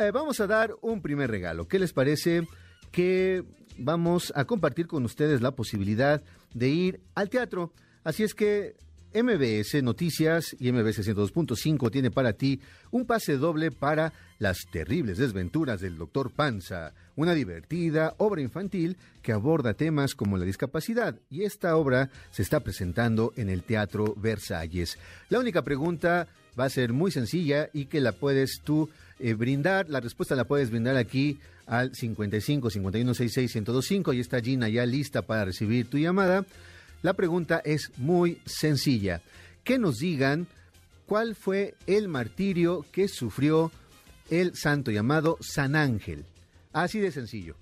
Eh, 0.00 0.10
vamos 0.12 0.40
a 0.40 0.46
dar 0.46 0.74
un 0.82 1.02
primer 1.02 1.30
regalo. 1.30 1.68
¿Qué 1.68 1.78
les 1.78 1.92
parece 1.92 2.46
que 2.90 3.44
vamos 3.78 4.32
a 4.36 4.44
compartir 4.44 4.86
con 4.86 5.04
ustedes 5.04 5.40
la 5.40 5.52
posibilidad 5.52 6.22
de 6.52 6.68
ir 6.68 7.00
al 7.14 7.28
teatro? 7.28 7.72
Así 8.02 8.22
es 8.22 8.34
que 8.34 8.76
MBS 9.14 9.82
Noticias 9.82 10.56
y 10.58 10.72
MBS 10.72 11.06
102.5 11.06 11.90
tiene 11.90 12.10
para 12.10 12.32
ti 12.32 12.60
un 12.90 13.06
pase 13.06 13.36
doble 13.36 13.70
para 13.70 14.12
Las 14.40 14.66
terribles 14.70 15.18
desventuras 15.18 15.80
del 15.80 15.96
Dr. 15.96 16.32
Panza, 16.32 16.92
una 17.14 17.34
divertida 17.34 18.14
obra 18.18 18.42
infantil 18.42 18.96
que 19.22 19.32
aborda 19.32 19.74
temas 19.74 20.14
como 20.14 20.36
la 20.36 20.44
discapacidad 20.44 21.16
y 21.30 21.44
esta 21.44 21.76
obra 21.76 22.10
se 22.30 22.42
está 22.42 22.60
presentando 22.60 23.32
en 23.36 23.48
el 23.48 23.62
Teatro 23.62 24.14
Versalles. 24.16 24.98
La 25.30 25.38
única 25.38 25.62
pregunta 25.62 26.26
va 26.58 26.64
a 26.64 26.70
ser 26.70 26.92
muy 26.92 27.10
sencilla 27.10 27.70
y 27.72 27.86
que 27.86 28.00
la 28.00 28.12
puedes 28.12 28.60
tú 28.64 28.90
eh, 29.20 29.34
brindar, 29.34 29.88
la 29.88 30.00
respuesta 30.00 30.34
la 30.34 30.44
puedes 30.44 30.70
brindar 30.70 30.96
aquí 30.96 31.38
al 31.66 31.94
55 31.94 32.70
51 32.70 33.14
66 33.14 33.54
1025 33.54 34.12
y 34.12 34.20
está 34.20 34.40
Gina 34.40 34.68
ya 34.68 34.84
lista 34.84 35.22
para 35.22 35.44
recibir 35.44 35.88
tu 35.88 35.98
llamada. 35.98 36.44
La 37.04 37.12
pregunta 37.12 37.60
es 37.66 37.92
muy 37.98 38.40
sencilla. 38.46 39.20
Que 39.62 39.78
nos 39.78 39.98
digan 39.98 40.46
cuál 41.04 41.34
fue 41.34 41.74
el 41.86 42.08
martirio 42.08 42.86
que 42.92 43.08
sufrió 43.08 43.70
el 44.30 44.56
santo 44.56 44.90
llamado 44.90 45.36
San 45.42 45.76
Ángel. 45.76 46.24
Así 46.72 47.00
de 47.00 47.12
sencillo. 47.12 47.56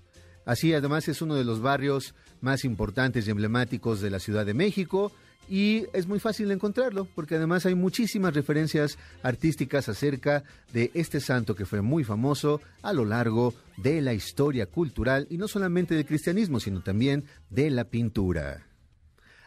Así 0.45 0.73
además 0.73 1.09
es 1.09 1.21
uno 1.21 1.35
de 1.35 1.43
los 1.43 1.59
barrios 1.59 2.15
más 2.39 2.63
importantes 2.63 3.27
y 3.27 3.31
emblemáticos 3.31 3.99
de 3.99 4.11
la 4.11 4.19
Ciudad 4.19 4.45
de 4.45 4.53
México 4.53 5.11
y 5.49 5.87
es 5.91 6.07
muy 6.07 6.21
fácil 6.21 6.49
encontrarlo 6.49 7.05
porque 7.13 7.35
además 7.35 7.65
hay 7.65 7.75
muchísimas 7.75 8.33
referencias 8.33 8.97
artísticas 9.23 9.89
acerca 9.89 10.45
de 10.71 10.89
este 10.93 11.19
santo 11.19 11.53
que 11.53 11.65
fue 11.65 11.81
muy 11.81 12.05
famoso 12.05 12.61
a 12.81 12.93
lo 12.93 13.03
largo 13.03 13.53
de 13.75 13.99
la 13.99 14.13
historia 14.13 14.67
cultural 14.67 15.27
y 15.29 15.37
no 15.37 15.49
solamente 15.49 15.95
del 15.95 16.05
cristianismo 16.05 16.61
sino 16.61 16.81
también 16.81 17.25
de 17.49 17.69
la 17.71 17.83
pintura. 17.83 18.72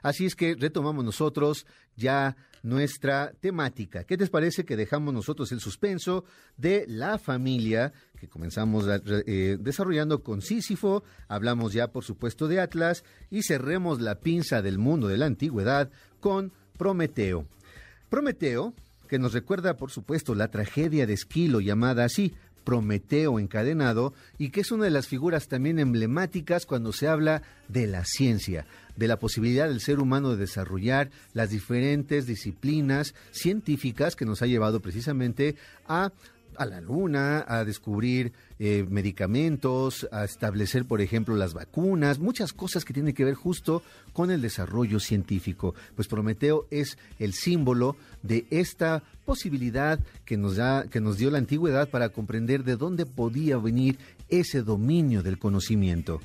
Así 0.03 0.27
es 0.27 0.35
que 0.35 0.55
retomamos 0.55 1.05
nosotros 1.05 1.67
ya 1.97 2.37
nuestra 2.63 3.33
temática. 3.41 4.05
¿Qué 4.05 4.17
te 4.17 4.27
parece 4.27 4.65
que 4.65 4.77
dejamos 4.77 5.15
nosotros 5.15 5.53
el 5.53 5.61
suspenso 5.61 6.25
de 6.57 6.85
la 6.89 7.19
familia 7.19 7.93
que 8.19 8.29
comenzamos 8.29 8.87
eh, 8.89 9.57
desarrollando 9.61 10.23
con 10.23 10.43
Sísifo? 10.43 11.05
Hablamos 11.29 11.73
ya, 11.73 11.93
por 11.93 12.05
supuesto, 12.05 12.49
de 12.49 12.61
Atlas 12.61 13.05
y 13.31 13.43
cerremos 13.43 14.01
la 14.01 14.21
pinza 14.21 14.63
del 14.63 14.79
mundo 14.79 15.07
de 15.09 15.17
la 15.17 15.27
antigüedad 15.27 15.91
con 16.21 16.53
Prometeo. 16.77 17.47
Prometeo, 18.09 18.75
que 19.09 19.19
nos 19.19 19.33
recuerda, 19.33 19.77
por 19.77 19.91
supuesto, 19.91 20.35
la 20.35 20.51
tragedia 20.51 21.07
de 21.07 21.13
Esquilo 21.13 21.61
llamada 21.61 22.05
así, 22.05 22.35
Prometeo 22.67 23.39
encadenado 23.39 24.13
y 24.39 24.51
que 24.51 24.63
es 24.63 24.73
una 24.73 24.87
de 24.87 24.91
las 24.91 25.07
figuras 25.07 25.47
también 25.47 25.79
emblemáticas 25.79 26.67
cuando 26.67 26.93
se 26.93 27.07
habla 27.07 27.43
de 27.69 27.87
la 27.87 28.05
ciencia, 28.05 28.67
de 28.97 29.07
la 29.07 29.21
posibilidad 29.21 29.69
del 29.69 29.81
ser 29.81 30.01
humano 30.01 30.31
de 30.31 30.37
desarrollar 30.37 31.11
las 31.33 31.51
diferentes 31.51 32.27
disciplinas 32.27 33.15
científicas 33.31 34.17
que 34.17 34.25
nos 34.25 34.43
ha 34.43 34.47
llevado 34.47 34.81
precisamente 34.81 35.55
a 35.87 36.11
a 36.59 36.67
la 36.67 36.81
luna, 36.81 37.45
a 37.47 37.65
descubrir 37.65 38.33
eh, 38.59 38.87
medicamentos, 38.89 40.09
a 40.13 40.25
establecer, 40.25 40.85
por 40.85 41.01
ejemplo, 41.01 41.37
las 41.37 41.55
vacunas, 41.55 42.19
muchas 42.19 42.53
cosas 42.53 42.85
que 42.85 42.95
tienen 42.95 43.15
que 43.15 43.25
ver 43.25 43.35
justo 43.35 43.83
con 44.13 44.31
el 44.31 44.41
desarrollo 44.41 45.01
científico. 45.01 45.75
Pues 45.95 46.09
Prometeo 46.09 46.67
es 46.71 46.99
el 47.19 47.33
símbolo 47.33 47.97
de 48.23 48.47
esta 48.51 49.03
posibilidad 49.25 50.01
que 50.25 50.37
nos, 50.37 50.57
da, 50.57 50.87
que 50.89 51.01
nos 51.01 51.19
dio 51.19 51.31
la 51.31 51.39
antigüedad 51.39 51.89
para 51.89 52.09
comprender 52.11 52.65
de 52.65 52.77
dónde 52.77 53.07
podía 53.07 53.59
venir 53.59 53.99
ese 54.29 54.63
dominio 54.63 55.23
del 55.23 55.39
conocimiento. 55.39 56.21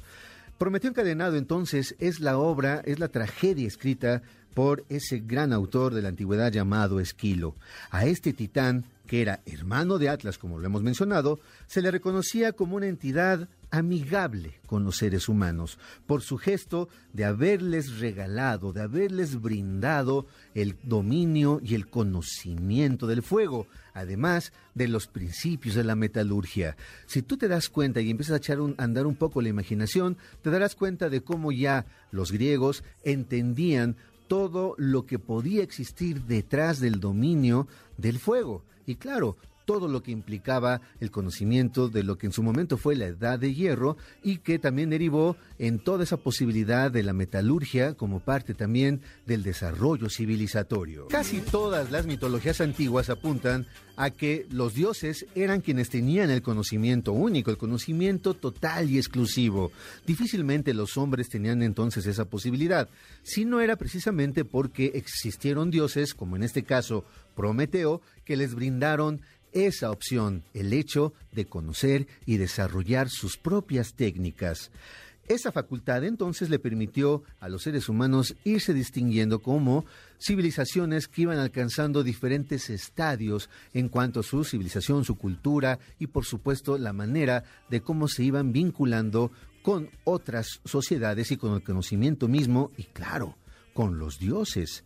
Prometeo 0.58 0.92
encadenado 0.92 1.38
entonces 1.38 1.96
es 2.00 2.20
la 2.20 2.38
obra, 2.38 2.82
es 2.86 3.00
la 3.00 3.08
tragedia 3.08 3.68
escrita 3.68 4.22
por 4.54 4.86
ese 4.90 5.20
gran 5.20 5.54
autor 5.54 5.94
de 5.94 6.02
la 6.02 6.10
antigüedad 6.10 6.52
llamado 6.52 7.00
Esquilo. 7.00 7.56
A 7.90 8.06
este 8.06 8.34
titán, 8.34 8.86
que 9.12 9.22
era 9.22 9.42
hermano 9.46 9.98
de 9.98 10.08
Atlas, 10.08 10.38
como 10.38 10.58
lo 10.58 10.66
hemos 10.66 10.84
mencionado, 10.84 11.42
se 11.68 11.82
le 11.82 11.92
reconocía 11.92 12.54
como 12.54 12.78
una 12.78 12.88
entidad 12.88 13.50
amigable 13.70 14.62
con 14.66 14.86
los 14.86 15.00
seres 15.00 15.28
humanos, 15.28 15.78
por 16.08 16.22
su 16.22 16.38
gesto 16.38 16.88
de 17.12 17.26
haberles 17.26 18.00
regalado, 18.00 18.72
de 18.72 18.84
haberles 18.84 19.42
brindado 19.42 20.28
el 20.56 20.78
dominio 20.84 21.60
y 21.62 21.76
el 21.76 21.90
conocimiento 21.90 23.06
del 23.06 23.22
fuego, 23.22 23.68
además 23.94 24.54
de 24.76 24.88
los 24.88 25.08
principios 25.08 25.76
de 25.76 25.84
la 25.84 25.98
metalurgia. 25.98 26.78
Si 27.06 27.22
tú 27.22 27.36
te 27.36 27.50
das 27.50 27.68
cuenta 27.68 28.00
y 28.00 28.12
empiezas 28.12 28.36
a 28.36 28.38
echar 28.38 28.62
un, 28.62 28.76
andar 28.78 29.08
un 29.08 29.18
poco 29.18 29.42
la 29.42 29.50
imaginación, 29.50 30.16
te 30.42 30.52
darás 30.52 30.74
cuenta 30.74 31.10
de 31.10 31.20
cómo 31.20 31.52
ya 31.52 31.86
los 32.12 32.32
griegos 32.32 32.86
entendían 33.04 33.98
todo 34.30 34.74
lo 34.78 35.06
que 35.06 35.20
podía 35.20 35.64
existir 35.64 36.22
detrás 36.22 36.80
del 36.80 37.02
dominio 37.02 37.68
del 37.98 38.18
fuego. 38.18 38.64
Y 38.92 38.96
claro, 38.96 39.38
todo 39.72 39.88
lo 39.88 40.04
que 40.04 40.12
implicaba 40.12 40.82
el 41.00 41.12
conocimiento 41.12 41.88
de 41.88 42.04
lo 42.04 42.18
que 42.18 42.26
en 42.26 42.34
su 42.34 42.44
momento 42.44 42.76
fue 42.76 42.94
la 42.98 43.06
edad 43.06 43.40
de 43.40 43.54
hierro 43.54 43.96
y 44.22 44.40
que 44.40 44.60
también 44.60 44.90
derivó 44.90 45.38
en 45.60 45.80
toda 45.80 46.04
esa 46.04 46.18
posibilidad 46.18 46.92
de 46.92 47.04
la 47.04 47.14
metalurgia 47.14 47.94
como 47.94 48.20
parte 48.20 48.54
también 48.54 49.00
del 49.26 49.44
desarrollo 49.44 50.10
civilizatorio. 50.10 51.08
Casi 51.08 51.40
todas 51.40 51.90
las 51.90 52.06
mitologías 52.06 52.60
antiguas 52.60 53.10
apuntan 53.10 53.66
a 53.96 54.10
que 54.10 54.46
los 54.50 54.74
dioses 54.74 55.26
eran 55.36 55.62
quienes 55.62 55.90
tenían 55.90 56.32
el 56.32 56.42
conocimiento 56.42 57.14
único, 57.14 57.50
el 57.50 57.58
conocimiento 57.58 58.34
total 58.34 58.90
y 58.90 58.98
exclusivo. 58.98 59.72
Difícilmente 60.06 60.74
los 60.74 60.98
hombres 60.98 61.30
tenían 61.30 61.64
entonces 61.64 62.06
esa 62.08 62.26
posibilidad, 62.26 62.90
si 63.24 63.46
no 63.46 63.62
era 63.62 63.78
precisamente 63.78 64.44
porque 64.44 64.92
existieron 64.96 65.72
dioses, 65.72 66.14
como 66.14 66.36
en 66.36 66.44
este 66.44 66.64
caso 66.64 67.06
Prometeo, 67.36 68.02
que 68.26 68.36
les 68.36 68.54
brindaron 68.54 69.22
esa 69.52 69.92
opción, 69.92 70.44
el 70.54 70.74
hecho 70.74 71.14
de 71.32 71.46
conocer 71.46 72.08
y 72.26 72.38
desarrollar 72.38 73.10
sus 73.10 73.38
propias 73.38 73.94
técnicas. 73.94 74.72
Esa 75.28 75.52
facultad 75.52 76.04
entonces 76.04 76.50
le 76.50 76.60
permitió 76.60 77.24
a 77.40 77.48
los 77.48 77.64
seres 77.64 77.88
humanos 77.88 78.36
irse 78.44 78.74
distinguiendo 78.74 79.42
como 79.42 79.86
civilizaciones 80.20 81.08
que 81.08 81.22
iban 81.22 81.38
alcanzando 81.38 82.04
diferentes 82.04 82.70
estadios 82.70 83.50
en 83.74 83.88
cuanto 83.88 84.20
a 84.20 84.24
su 84.24 84.44
civilización, 84.44 85.06
su 85.06 85.16
cultura 85.18 85.80
y 86.00 86.08
por 86.08 86.26
supuesto 86.26 86.78
la 86.78 86.92
manera 86.92 87.44
de 87.70 87.82
cómo 87.82 88.08
se 88.08 88.24
iban 88.24 88.52
vinculando 88.52 89.32
con 89.62 89.90
otras 90.04 90.60
sociedades 90.66 91.32
y 91.32 91.38
con 91.38 91.54
el 91.54 91.64
conocimiento 91.64 92.28
mismo 92.28 92.72
y 92.76 92.84
claro, 92.84 93.38
con 93.74 94.00
los 94.00 94.20
dioses. 94.20 94.84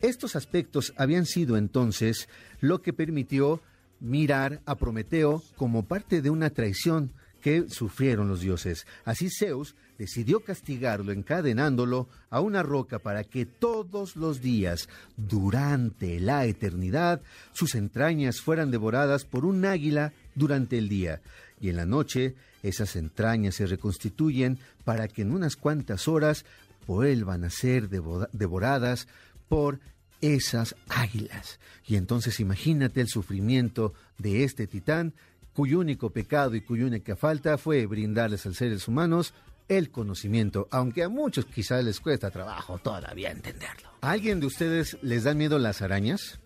Estos 0.00 0.36
aspectos 0.36 0.92
habían 0.96 1.26
sido 1.26 1.56
entonces 1.56 2.28
lo 2.60 2.82
que 2.82 2.92
permitió 2.92 3.62
mirar 4.02 4.60
a 4.66 4.74
Prometeo 4.74 5.42
como 5.56 5.84
parte 5.84 6.20
de 6.20 6.30
una 6.30 6.50
traición 6.50 7.12
que 7.40 7.68
sufrieron 7.68 8.28
los 8.28 8.40
dioses. 8.40 8.86
Así 9.04 9.28
Zeus 9.30 9.74
decidió 9.98 10.40
castigarlo 10.40 11.12
encadenándolo 11.12 12.08
a 12.30 12.40
una 12.40 12.62
roca 12.62 12.98
para 12.98 13.24
que 13.24 13.46
todos 13.46 14.16
los 14.16 14.40
días, 14.40 14.88
durante 15.16 16.20
la 16.20 16.44
eternidad, 16.46 17.20
sus 17.52 17.74
entrañas 17.74 18.40
fueran 18.40 18.70
devoradas 18.70 19.24
por 19.24 19.44
un 19.44 19.64
águila 19.64 20.12
durante 20.34 20.78
el 20.78 20.88
día. 20.88 21.20
Y 21.60 21.68
en 21.68 21.76
la 21.76 21.86
noche, 21.86 22.34
esas 22.62 22.96
entrañas 22.96 23.56
se 23.56 23.66
reconstituyen 23.66 24.58
para 24.84 25.08
que 25.08 25.22
en 25.22 25.32
unas 25.32 25.56
cuantas 25.56 26.08
horas 26.08 26.44
vuelvan 26.86 27.44
a 27.44 27.50
ser 27.50 27.88
devoradas 27.88 29.08
por 29.48 29.80
esas 30.22 30.74
águilas. 30.88 31.60
Y 31.86 31.96
entonces 31.96 32.40
imagínate 32.40 33.02
el 33.02 33.08
sufrimiento 33.08 33.92
de 34.16 34.44
este 34.44 34.66
titán, 34.66 35.12
cuyo 35.52 35.80
único 35.80 36.10
pecado 36.10 36.54
y 36.54 36.62
cuya 36.62 36.86
única 36.86 37.14
falta 37.16 37.58
fue 37.58 37.84
brindarles 37.84 38.46
a 38.46 38.48
los 38.48 38.56
seres 38.56 38.88
humanos 38.88 39.34
el 39.68 39.90
conocimiento, 39.90 40.68
aunque 40.70 41.02
a 41.02 41.08
muchos 41.08 41.44
quizás 41.46 41.84
les 41.84 42.00
cuesta 42.00 42.30
trabajo 42.30 42.78
todavía 42.78 43.30
entenderlo. 43.30 43.90
¿A 44.00 44.12
alguien 44.12 44.40
de 44.40 44.46
ustedes 44.46 44.96
les 45.02 45.24
dan 45.24 45.38
miedo 45.38 45.58
las 45.58 45.82
arañas? 45.82 46.38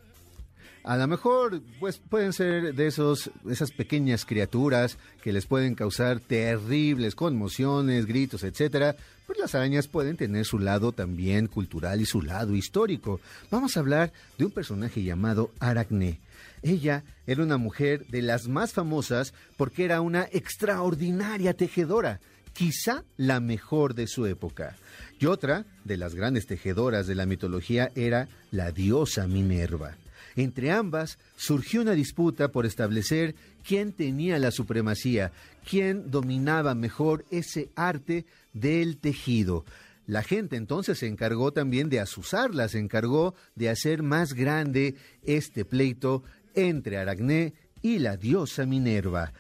A 0.85 0.97
lo 0.97 1.09
mejor 1.09 1.63
pues 1.81 1.99
pueden 1.99 2.33
ser 2.33 2.75
de 2.75 2.87
esos 2.87 3.31
esas 3.51 3.73
pequeñas 3.73 4.25
criaturas 4.25 4.99
que 5.21 5.33
les 5.33 5.47
pueden 5.47 5.75
causar 5.75 6.21
terribles 6.21 7.17
conmociones, 7.17 8.07
gritos, 8.07 8.45
etcétera, 8.45 8.97
pues 9.27 9.39
las 9.39 9.55
arañas 9.55 9.89
pueden 9.89 10.17
tener 10.17 10.45
su 10.45 10.59
lado 10.59 10.93
también 10.93 11.49
cultural 11.49 12.01
y 12.01 12.07
su 12.07 12.23
lado 12.23 12.55
histórico. 12.55 13.21
Vamos 13.51 13.77
a 13.77 13.81
hablar 13.81 14.13
de 14.39 14.45
un 14.45 14.53
personaje 14.53 15.03
llamado 15.03 15.51
Aracne. 15.59 16.21
Ella 16.63 17.05
era 17.27 17.43
una 17.43 17.57
mujer 17.59 18.07
de 18.07 18.23
las 18.23 18.49
más 18.49 18.73
famosas 18.73 19.35
porque 19.57 19.85
era 19.85 20.01
una 20.01 20.29
extraordinaria 20.33 21.55
tejedora, 21.55 22.21
quizá 22.53 23.05
la 23.17 23.41
mejor 23.41 23.95
de 23.95 24.07
su 24.07 24.27
época. 24.27 24.77
Y 25.19 25.27
otra 25.27 25.65
de 25.85 25.97
las 25.97 26.15
grandes 26.15 26.47
tejedoras 26.47 27.07
de 27.07 27.15
la 27.15 27.27
mitología 27.27 27.91
era 27.95 28.29
la 28.51 28.71
diosa 28.71 29.27
Minerva. 29.27 29.97
Entre 30.37 30.71
ambas 30.71 31.19
surgió 31.35 31.81
una 31.81 31.93
disputa 31.93 32.49
por 32.49 32.67
establecer 32.67 33.35
quién 33.67 33.93
tenía 33.93 34.39
la 34.39 34.51
supremacía, 34.51 35.33
quién 35.69 36.11
dominaba 36.11 36.75
mejor 36.75 37.25
ese 37.31 37.71
arte 37.75 38.27
del 38.53 38.99
tejido. 38.99 39.65
La 40.07 40.23
gente 40.23 40.57
entonces 40.57 40.99
se 40.99 41.09
encargó 41.09 41.53
también 41.53 41.89
de 41.89 42.01
azuzarla, 42.01 42.69
se 42.69 42.79
encargó 42.79 43.35
de 43.55 43.71
hacer 43.71 44.03
más 44.03 44.35
grande 44.35 44.95
este 45.25 45.65
pleito 45.65 46.23
entre 46.55 46.99
Aracné 46.99 47.55
y 47.83 47.99
la 47.99 48.17
diosa 48.17 48.67
Minerva. 48.67 49.33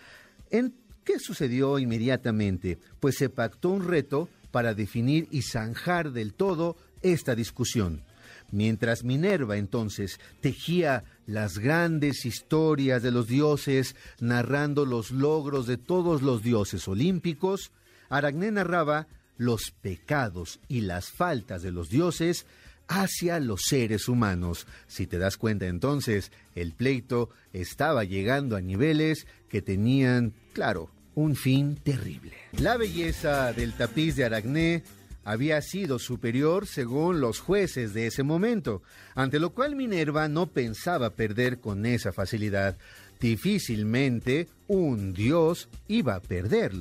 ¿En 0.50 0.74
qué 1.04 1.18
sucedió 1.18 1.78
inmediatamente? 1.78 2.78
Pues 3.00 3.16
se 3.16 3.28
pactó 3.28 3.68
un 3.68 3.86
reto 3.86 4.28
para 4.50 4.74
definir 4.74 5.28
y 5.30 5.42
zanjar 5.42 6.10
del 6.12 6.32
todo 6.32 6.76
esta 7.02 7.34
discusión. 7.34 8.02
Mientras 8.50 9.04
Minerva 9.04 9.56
entonces 9.56 10.20
tejía 10.40 11.04
las 11.26 11.58
grandes 11.58 12.24
historias 12.24 13.02
de 13.02 13.10
los 13.10 13.26
dioses, 13.26 13.96
narrando 14.20 14.86
los 14.86 15.10
logros 15.10 15.66
de 15.66 15.76
todos 15.76 16.22
los 16.22 16.42
dioses 16.42 16.86
olímpicos, 16.86 17.72
Aracné 18.08 18.52
narraba 18.52 19.08
los 19.36 19.70
pecados 19.70 20.60
y 20.68 20.82
las 20.82 21.10
faltas 21.10 21.62
de 21.62 21.72
los 21.72 21.88
dioses 21.90 22.46
hacia 22.88 23.40
los 23.40 23.62
seres 23.62 24.08
humanos. 24.08 24.66
Si 24.86 25.06
te 25.06 25.18
das 25.18 25.36
cuenta 25.36 25.66
entonces, 25.66 26.30
el 26.54 26.72
pleito 26.72 27.30
estaba 27.52 28.04
llegando 28.04 28.56
a 28.56 28.60
niveles 28.60 29.26
que 29.48 29.62
tenían, 29.62 30.32
claro, 30.52 30.90
un 31.14 31.34
fin 31.34 31.76
terrible. 31.76 32.32
La 32.58 32.76
belleza 32.76 33.52
del 33.52 33.72
tapiz 33.72 34.16
de 34.16 34.24
Aracné 34.24 34.82
había 35.26 35.60
sido 35.60 35.98
superior 35.98 36.68
según 36.68 37.20
los 37.20 37.40
jueces 37.40 37.92
de 37.92 38.06
ese 38.06 38.22
momento, 38.22 38.82
ante 39.16 39.40
lo 39.40 39.50
cual 39.50 39.74
Minerva 39.74 40.28
no 40.28 40.46
pensaba 40.46 41.10
perder 41.10 41.58
con 41.58 41.84
esa 41.84 42.12
facilidad. 42.12 42.78
Difícilmente 43.18 44.46
un 44.68 45.12
dios 45.12 45.68
iba 45.88 46.14
a 46.14 46.20
perder. 46.20 46.74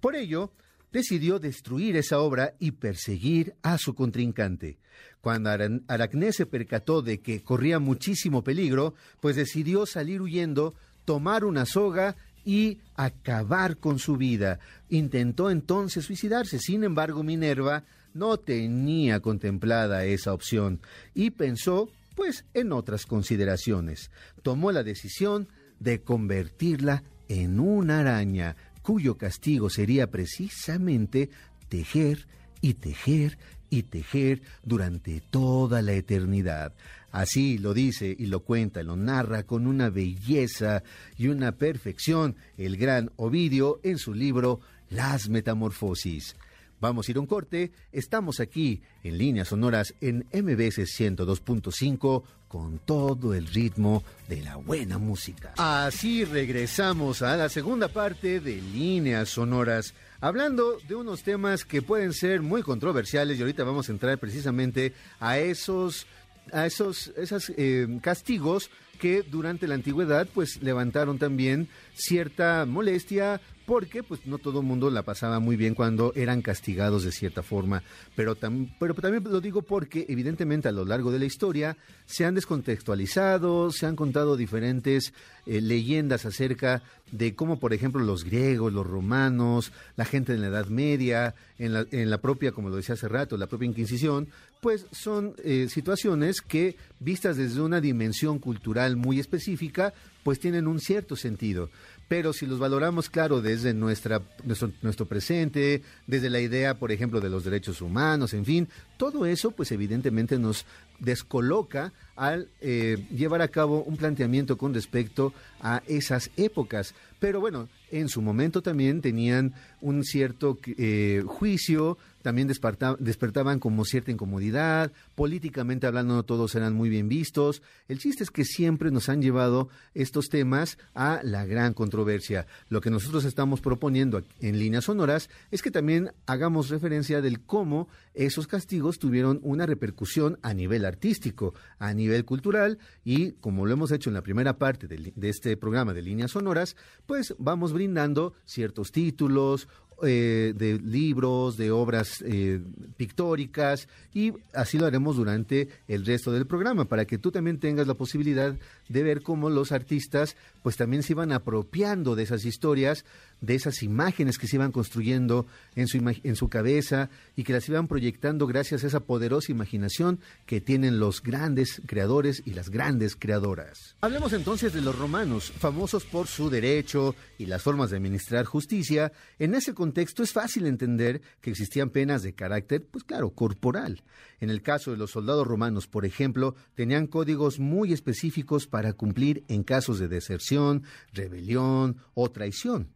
Por 0.00 0.16
ello, 0.16 0.52
decidió 0.90 1.38
destruir 1.38 1.96
esa 1.96 2.20
obra 2.20 2.54
y 2.58 2.70
perseguir 2.70 3.56
a 3.60 3.76
su 3.76 3.94
contrincante. 3.94 4.78
Cuando 5.20 5.50
Aracné 5.50 6.32
se 6.32 6.46
percató 6.46 7.02
de 7.02 7.20
que 7.20 7.42
corría 7.42 7.78
muchísimo 7.78 8.42
peligro, 8.42 8.94
pues 9.20 9.36
decidió 9.36 9.84
salir 9.84 10.22
huyendo, 10.22 10.74
tomar 11.04 11.44
una 11.44 11.66
soga 11.66 12.16
y 12.44 12.78
acabar 12.96 13.76
con 13.76 13.98
su 13.98 14.16
vida. 14.16 14.58
Intentó 14.88 15.50
entonces 15.50 16.04
suicidarse, 16.04 16.58
sin 16.58 16.84
embargo 16.84 17.22
Minerva 17.22 17.84
no 18.14 18.36
tenía 18.36 19.20
contemplada 19.20 20.04
esa 20.04 20.34
opción 20.34 20.80
y 21.14 21.30
pensó 21.30 21.88
pues 22.14 22.44
en 22.54 22.72
otras 22.72 23.06
consideraciones. 23.06 24.10
Tomó 24.42 24.72
la 24.72 24.82
decisión 24.82 25.48
de 25.80 26.02
convertirla 26.02 27.04
en 27.28 27.58
una 27.58 28.00
araña, 28.00 28.56
cuyo 28.82 29.16
castigo 29.16 29.70
sería 29.70 30.10
precisamente 30.10 31.30
tejer 31.68 32.26
y 32.60 32.74
tejer 32.74 33.38
y 33.72 33.84
tejer 33.84 34.42
durante 34.62 35.22
toda 35.30 35.80
la 35.80 35.94
eternidad. 35.94 36.74
Así 37.10 37.56
lo 37.56 37.72
dice 37.72 38.14
y 38.16 38.26
lo 38.26 38.40
cuenta, 38.40 38.82
lo 38.82 38.96
narra 38.96 39.44
con 39.44 39.66
una 39.66 39.88
belleza 39.88 40.82
y 41.16 41.28
una 41.28 41.52
perfección 41.52 42.36
el 42.58 42.76
gran 42.76 43.10
Ovidio 43.16 43.80
en 43.82 43.96
su 43.96 44.12
libro 44.12 44.60
Las 44.90 45.30
Metamorfosis. 45.30 46.36
Vamos 46.80 47.08
a 47.08 47.12
ir 47.12 47.16
a 47.16 47.20
un 47.20 47.26
corte. 47.26 47.72
Estamos 47.92 48.40
aquí 48.40 48.82
en 49.04 49.16
líneas 49.16 49.48
sonoras 49.48 49.94
en 50.02 50.26
MBS 50.32 50.80
102.5 50.80 52.24
con 52.48 52.78
todo 52.80 53.32
el 53.32 53.46
ritmo 53.46 54.02
de 54.28 54.42
la 54.42 54.56
buena 54.56 54.98
música. 54.98 55.54
Así 55.56 56.26
regresamos 56.26 57.22
a 57.22 57.38
la 57.38 57.48
segunda 57.48 57.88
parte 57.88 58.40
de 58.40 58.60
líneas 58.60 59.30
sonoras 59.30 59.94
hablando 60.22 60.78
de 60.88 60.94
unos 60.94 61.24
temas 61.24 61.64
que 61.64 61.82
pueden 61.82 62.12
ser 62.12 62.42
muy 62.42 62.62
controversiales 62.62 63.38
y 63.38 63.42
ahorita 63.42 63.64
vamos 63.64 63.88
a 63.88 63.92
entrar 63.92 64.18
precisamente 64.18 64.94
a 65.18 65.38
esos 65.38 66.06
a 66.52 66.66
esos 66.66 67.10
eh, 67.56 67.86
castigos 68.00 68.70
que 69.00 69.22
durante 69.22 69.66
la 69.66 69.74
antigüedad 69.74 70.28
pues 70.32 70.62
levantaron 70.62 71.18
también 71.18 71.68
cierta 71.94 72.64
molestia 72.66 73.40
porque 73.72 74.02
pues 74.02 74.26
no 74.26 74.36
todo 74.36 74.60
el 74.60 74.66
mundo 74.66 74.90
la 74.90 75.02
pasaba 75.02 75.40
muy 75.40 75.56
bien 75.56 75.74
cuando 75.74 76.12
eran 76.14 76.42
castigados 76.42 77.04
de 77.04 77.10
cierta 77.10 77.42
forma, 77.42 77.82
pero, 78.14 78.36
pero 78.78 78.92
también 78.92 79.24
lo 79.24 79.40
digo 79.40 79.62
porque 79.62 80.04
evidentemente 80.10 80.68
a 80.68 80.72
lo 80.72 80.84
largo 80.84 81.10
de 81.10 81.18
la 81.18 81.24
historia 81.24 81.78
se 82.04 82.26
han 82.26 82.34
descontextualizado, 82.34 83.72
se 83.72 83.86
han 83.86 83.96
contado 83.96 84.36
diferentes 84.36 85.14
eh, 85.46 85.62
leyendas 85.62 86.26
acerca 86.26 86.82
de 87.12 87.34
cómo 87.34 87.58
por 87.58 87.72
ejemplo 87.72 88.02
los 88.02 88.24
griegos, 88.24 88.74
los 88.74 88.86
romanos, 88.86 89.72
la 89.96 90.04
gente 90.04 90.32
de 90.32 90.38
la 90.38 90.48
Edad 90.48 90.66
Media, 90.66 91.34
en 91.58 91.72
la, 91.72 91.86
en 91.92 92.10
la 92.10 92.18
propia, 92.18 92.52
como 92.52 92.68
lo 92.68 92.76
decía 92.76 92.94
hace 92.94 93.08
rato, 93.08 93.38
la 93.38 93.46
propia 93.46 93.68
Inquisición, 93.68 94.28
pues 94.60 94.86
son 94.92 95.34
eh, 95.44 95.66
situaciones 95.70 96.42
que 96.42 96.76
vistas 97.00 97.38
desde 97.38 97.62
una 97.62 97.80
dimensión 97.80 98.38
cultural 98.38 98.96
muy 98.96 99.18
específica, 99.18 99.94
pues 100.22 100.38
tienen 100.38 100.66
un 100.66 100.78
cierto 100.78 101.16
sentido 101.16 101.70
pero 102.08 102.32
si 102.32 102.46
los 102.46 102.58
valoramos, 102.58 103.08
claro, 103.08 103.40
desde 103.40 103.72
nuestra, 103.74 104.22
nuestro, 104.44 104.70
nuestro 104.82 105.06
presente, 105.06 105.82
desde 106.06 106.30
la 106.30 106.40
idea, 106.40 106.74
por 106.74 106.92
ejemplo, 106.92 107.20
de 107.20 107.30
los 107.30 107.44
derechos 107.44 107.80
humanos, 107.80 108.34
en 108.34 108.44
fin, 108.44 108.68
todo 108.96 109.26
eso, 109.26 109.50
pues 109.52 109.72
evidentemente 109.72 110.38
nos 110.38 110.66
descoloca 110.98 111.92
al 112.16 112.48
eh, 112.60 113.04
llevar 113.10 113.42
a 113.42 113.48
cabo 113.48 113.82
un 113.82 113.96
planteamiento 113.96 114.56
con 114.56 114.74
respecto 114.74 115.32
a 115.60 115.82
esas 115.86 116.30
épocas. 116.36 116.94
Pero 117.18 117.40
bueno, 117.40 117.68
en 117.92 118.08
su 118.08 118.22
momento 118.22 118.62
también 118.62 119.00
tenían 119.00 119.54
un 119.80 120.02
cierto 120.02 120.58
eh, 120.64 121.22
juicio, 121.26 121.98
también 122.22 122.48
despertaban 122.48 123.58
como 123.58 123.84
cierta 123.84 124.10
incomodidad, 124.10 124.92
políticamente 125.14 125.86
hablando 125.86 126.14
no 126.14 126.22
todos 126.22 126.54
eran 126.54 126.72
muy 126.72 126.88
bien 126.88 127.08
vistos. 127.08 127.62
El 127.88 127.98
chiste 127.98 128.24
es 128.24 128.30
que 128.30 128.44
siempre 128.44 128.90
nos 128.90 129.08
han 129.08 129.20
llevado 129.20 129.68
estos 129.94 130.28
temas 130.28 130.78
a 130.94 131.20
la 131.22 131.44
gran 131.44 131.74
controversia. 131.74 132.46
Lo 132.68 132.80
que 132.80 132.90
nosotros 132.90 133.24
estamos 133.24 133.60
proponiendo 133.60 134.22
en 134.40 134.58
líneas 134.58 134.84
sonoras 134.84 135.28
es 135.50 135.62
que 135.62 135.70
también 135.70 136.12
hagamos 136.26 136.70
referencia 136.70 137.20
del 137.20 137.40
cómo 137.40 137.88
esos 138.14 138.46
castigos 138.46 138.98
tuvieron 138.98 139.40
una 139.42 139.66
repercusión 139.66 140.38
a 140.42 140.54
nivel 140.54 140.84
artístico, 140.84 141.54
a 141.78 141.92
nivel 141.92 142.24
cultural 142.24 142.78
y 143.04 143.32
como 143.32 143.66
lo 143.66 143.72
hemos 143.72 143.90
hecho 143.90 144.10
en 144.10 144.14
la 144.14 144.22
primera 144.22 144.58
parte 144.58 144.86
de, 144.86 145.12
de 145.14 145.28
este 145.28 145.56
programa 145.56 145.92
de 145.92 146.02
líneas 146.02 146.32
sonoras, 146.32 146.76
pues 147.06 147.34
vamos 147.38 147.72
brindando 147.82 148.34
ciertos 148.44 148.92
títulos 148.92 149.68
eh, 150.04 150.52
de 150.56 150.78
libros, 150.80 151.56
de 151.56 151.70
obras 151.70 152.24
eh, 152.26 152.60
pictóricas 152.96 153.88
y 154.12 154.32
así 154.52 154.78
lo 154.78 154.86
haremos 154.86 155.16
durante 155.16 155.68
el 155.86 156.04
resto 156.04 156.32
del 156.32 156.46
programa 156.46 156.86
para 156.86 157.04
que 157.04 157.18
tú 157.18 157.30
también 157.30 157.58
tengas 157.58 157.86
la 157.86 157.94
posibilidad 157.94 158.54
de 158.88 159.02
ver 159.02 159.22
cómo 159.22 159.48
los 159.48 159.70
artistas 159.70 160.36
pues 160.62 160.76
también 160.76 161.02
se 161.04 161.12
iban 161.12 161.30
apropiando 161.30 162.16
de 162.16 162.24
esas 162.24 162.44
historias 162.44 163.04
de 163.42 163.54
esas 163.54 163.82
imágenes 163.82 164.38
que 164.38 164.46
se 164.46 164.56
iban 164.56 164.72
construyendo 164.72 165.46
en 165.74 165.88
su, 165.88 165.98
en 165.98 166.36
su 166.36 166.48
cabeza 166.48 167.10
y 167.36 167.44
que 167.44 167.52
las 167.52 167.68
iban 167.68 167.88
proyectando 167.88 168.46
gracias 168.46 168.84
a 168.84 168.86
esa 168.86 169.00
poderosa 169.00 169.52
imaginación 169.52 170.20
que 170.46 170.62
tienen 170.62 170.98
los 170.98 171.22
grandes 171.22 171.82
creadores 171.86 172.42
y 172.46 172.54
las 172.54 172.70
grandes 172.70 173.16
creadoras. 173.16 173.96
Hablemos 174.00 174.32
entonces 174.32 174.72
de 174.72 174.80
los 174.80 174.96
romanos, 174.96 175.52
famosos 175.58 176.04
por 176.04 176.28
su 176.28 176.48
derecho 176.48 177.14
y 177.36 177.46
las 177.46 177.62
formas 177.62 177.90
de 177.90 177.96
administrar 177.96 178.46
justicia. 178.46 179.12
En 179.38 179.54
ese 179.54 179.74
contexto 179.74 180.22
es 180.22 180.32
fácil 180.32 180.66
entender 180.66 181.20
que 181.40 181.50
existían 181.50 181.90
penas 181.90 182.22
de 182.22 182.34
carácter, 182.34 182.86
pues 182.90 183.04
claro, 183.04 183.30
corporal. 183.30 184.02
En 184.40 184.50
el 184.50 184.62
caso 184.62 184.92
de 184.92 184.96
los 184.96 185.10
soldados 185.10 185.46
romanos, 185.46 185.88
por 185.88 186.06
ejemplo, 186.06 186.54
tenían 186.74 187.08
códigos 187.08 187.58
muy 187.58 187.92
específicos 187.92 188.68
para 188.68 188.92
cumplir 188.92 189.44
en 189.48 189.64
casos 189.64 189.98
de 189.98 190.08
deserción, 190.08 190.84
rebelión 191.12 191.96
o 192.14 192.30
traición. 192.30 192.88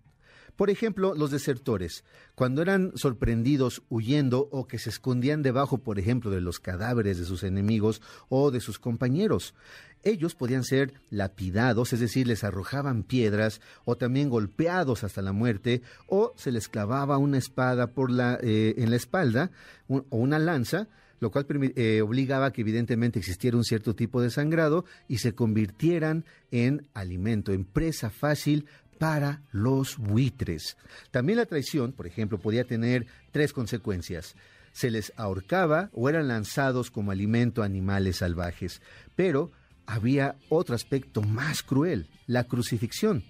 Por 0.56 0.70
ejemplo, 0.70 1.14
los 1.14 1.30
desertores, 1.30 2.02
cuando 2.34 2.62
eran 2.62 2.92
sorprendidos 2.94 3.82
huyendo 3.90 4.48
o 4.50 4.66
que 4.66 4.78
se 4.78 4.88
escondían 4.88 5.42
debajo, 5.42 5.78
por 5.78 5.98
ejemplo, 5.98 6.30
de 6.30 6.40
los 6.40 6.60
cadáveres 6.60 7.18
de 7.18 7.26
sus 7.26 7.42
enemigos 7.42 8.00
o 8.30 8.50
de 8.50 8.60
sus 8.60 8.78
compañeros. 8.78 9.54
Ellos 10.02 10.34
podían 10.34 10.64
ser 10.64 10.94
lapidados, 11.10 11.92
es 11.92 12.00
decir, 12.00 12.26
les 12.26 12.42
arrojaban 12.44 13.02
piedras 13.02 13.60
o 13.84 13.96
también 13.96 14.30
golpeados 14.30 15.04
hasta 15.04 15.20
la 15.20 15.32
muerte, 15.32 15.82
o 16.06 16.32
se 16.36 16.52
les 16.52 16.68
clavaba 16.68 17.18
una 17.18 17.38
espada 17.38 17.88
por 17.88 18.10
la, 18.10 18.38
eh, 18.40 18.74
en 18.78 18.90
la 18.90 18.96
espalda 18.96 19.50
o 19.88 20.04
una 20.10 20.38
lanza, 20.38 20.88
lo 21.20 21.30
cual 21.30 21.46
eh, 21.50 22.02
obligaba 22.02 22.52
que 22.52 22.60
evidentemente 22.60 23.18
existiera 23.18 23.56
un 23.56 23.64
cierto 23.64 23.94
tipo 23.94 24.20
de 24.20 24.30
sangrado 24.30 24.84
y 25.08 25.18
se 25.18 25.34
convirtieran 25.34 26.24
en 26.50 26.86
alimento, 26.94 27.52
en 27.52 27.64
presa 27.64 28.10
fácil 28.10 28.66
para 28.98 29.42
los 29.52 29.98
buitres. 29.98 30.76
También 31.10 31.38
la 31.38 31.46
traición, 31.46 31.92
por 31.92 32.06
ejemplo, 32.06 32.38
podía 32.38 32.64
tener 32.64 33.06
tres 33.30 33.52
consecuencias. 33.52 34.34
Se 34.72 34.90
les 34.90 35.12
ahorcaba 35.16 35.90
o 35.92 36.08
eran 36.08 36.28
lanzados 36.28 36.90
como 36.90 37.10
alimento 37.10 37.62
a 37.62 37.66
animales 37.66 38.16
salvajes. 38.16 38.82
Pero 39.14 39.50
había 39.86 40.36
otro 40.48 40.74
aspecto 40.74 41.22
más 41.22 41.62
cruel, 41.62 42.08
la 42.26 42.44
crucifixión. 42.44 43.24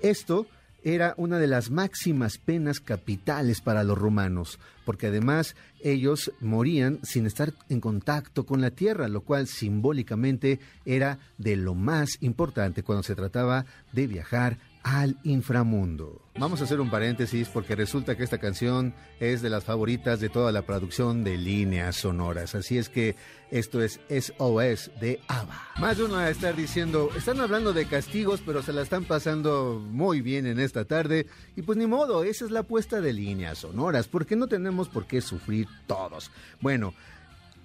Esto 0.00 0.46
era 0.84 1.14
una 1.16 1.38
de 1.38 1.48
las 1.48 1.70
máximas 1.70 2.38
penas 2.38 2.80
capitales 2.80 3.60
para 3.60 3.82
los 3.82 3.98
romanos, 3.98 4.58
porque 4.84 5.08
además 5.08 5.56
ellos 5.82 6.32
morían 6.40 7.00
sin 7.02 7.26
estar 7.26 7.52
en 7.68 7.80
contacto 7.80 8.46
con 8.46 8.60
la 8.60 8.70
tierra, 8.70 9.08
lo 9.08 9.22
cual 9.22 9.48
simbólicamente 9.48 10.60
era 10.84 11.18
de 11.36 11.56
lo 11.56 11.74
más 11.74 12.18
importante 12.20 12.82
cuando 12.82 13.02
se 13.02 13.16
trataba 13.16 13.66
de 13.92 14.06
viajar 14.06 14.58
al 14.82 15.16
inframundo. 15.24 16.22
Vamos 16.38 16.60
a 16.60 16.64
hacer 16.64 16.80
un 16.80 16.88
paréntesis 16.88 17.48
porque 17.48 17.74
resulta 17.74 18.16
que 18.16 18.22
esta 18.22 18.38
canción 18.38 18.94
es 19.18 19.42
de 19.42 19.50
las 19.50 19.64
favoritas 19.64 20.20
de 20.20 20.28
toda 20.28 20.52
la 20.52 20.62
producción 20.62 21.24
de 21.24 21.36
líneas 21.36 21.96
sonoras. 21.96 22.54
Así 22.54 22.78
es 22.78 22.88
que 22.88 23.16
esto 23.50 23.82
es 23.82 24.00
SOS 24.08 24.92
de 25.00 25.20
ABBA. 25.26 25.62
Más 25.80 25.98
de 25.98 26.04
uno 26.04 26.14
va 26.14 26.24
a 26.24 26.30
estar 26.30 26.54
diciendo, 26.54 27.10
están 27.16 27.40
hablando 27.40 27.72
de 27.72 27.86
castigos, 27.86 28.40
pero 28.46 28.62
se 28.62 28.72
la 28.72 28.82
están 28.82 29.04
pasando 29.04 29.84
muy 29.84 30.20
bien 30.20 30.46
en 30.46 30.60
esta 30.60 30.84
tarde. 30.84 31.26
Y 31.56 31.62
pues 31.62 31.76
ni 31.76 31.86
modo, 31.86 32.22
esa 32.22 32.44
es 32.44 32.52
la 32.52 32.60
apuesta 32.60 33.00
de 33.00 33.12
líneas 33.12 33.58
sonoras, 33.58 34.06
porque 34.06 34.36
no 34.36 34.46
tenemos 34.46 34.88
por 34.88 35.06
qué 35.06 35.20
sufrir 35.20 35.66
todos. 35.88 36.30
Bueno, 36.60 36.94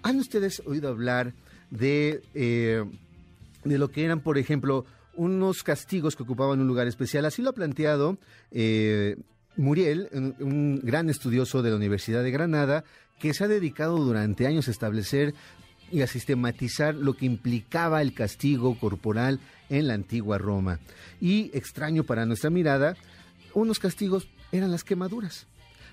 ¿han 0.01 0.17
ustedes 0.17 0.63
oído 0.65 0.89
hablar 0.89 1.33
de, 1.69 2.23
eh, 2.33 2.83
de 3.63 3.77
lo 3.77 3.91
que 3.91 4.03
eran, 4.03 4.19
por 4.19 4.39
ejemplo, 4.39 4.85
unos 5.15 5.63
castigos 5.63 6.15
que 6.15 6.23
ocupaban 6.23 6.59
un 6.59 6.67
lugar 6.67 6.87
especial. 6.87 7.25
Así 7.25 7.41
lo 7.41 7.49
ha 7.49 7.53
planteado 7.53 8.17
eh, 8.51 9.17
Muriel, 9.55 10.09
un, 10.39 10.79
gran 10.83 11.09
estudioso 11.09 11.61
de 11.61 11.69
la 11.69 11.75
Universidad 11.75 12.23
de 12.23 12.31
Granada, 12.31 12.83
que 13.19 13.33
se 13.33 13.43
ha 13.43 13.47
dedicado 13.47 13.97
durante 13.97 14.47
años 14.47 14.67
a 14.67 14.71
establecer 14.71 15.33
y 15.91 16.01
a 16.01 16.07
sistematizar 16.07 16.95
lo 16.95 17.13
que 17.13 17.25
implicaba 17.25 18.01
el 18.01 18.13
castigo 18.13 18.77
corporal 18.79 19.39
en 19.69 19.87
la 19.87 19.93
antigua 19.93 20.37
Roma. 20.37 20.79
Y 21.21 21.55
extraño 21.55 22.03
para 22.03 22.25
nuestra 22.25 22.49
mirada, 22.49 22.95
unos 23.53 23.79
castigos 23.79 24.27
eran 24.51 24.71
las 24.71 24.83
quemaduras. 24.83 25.45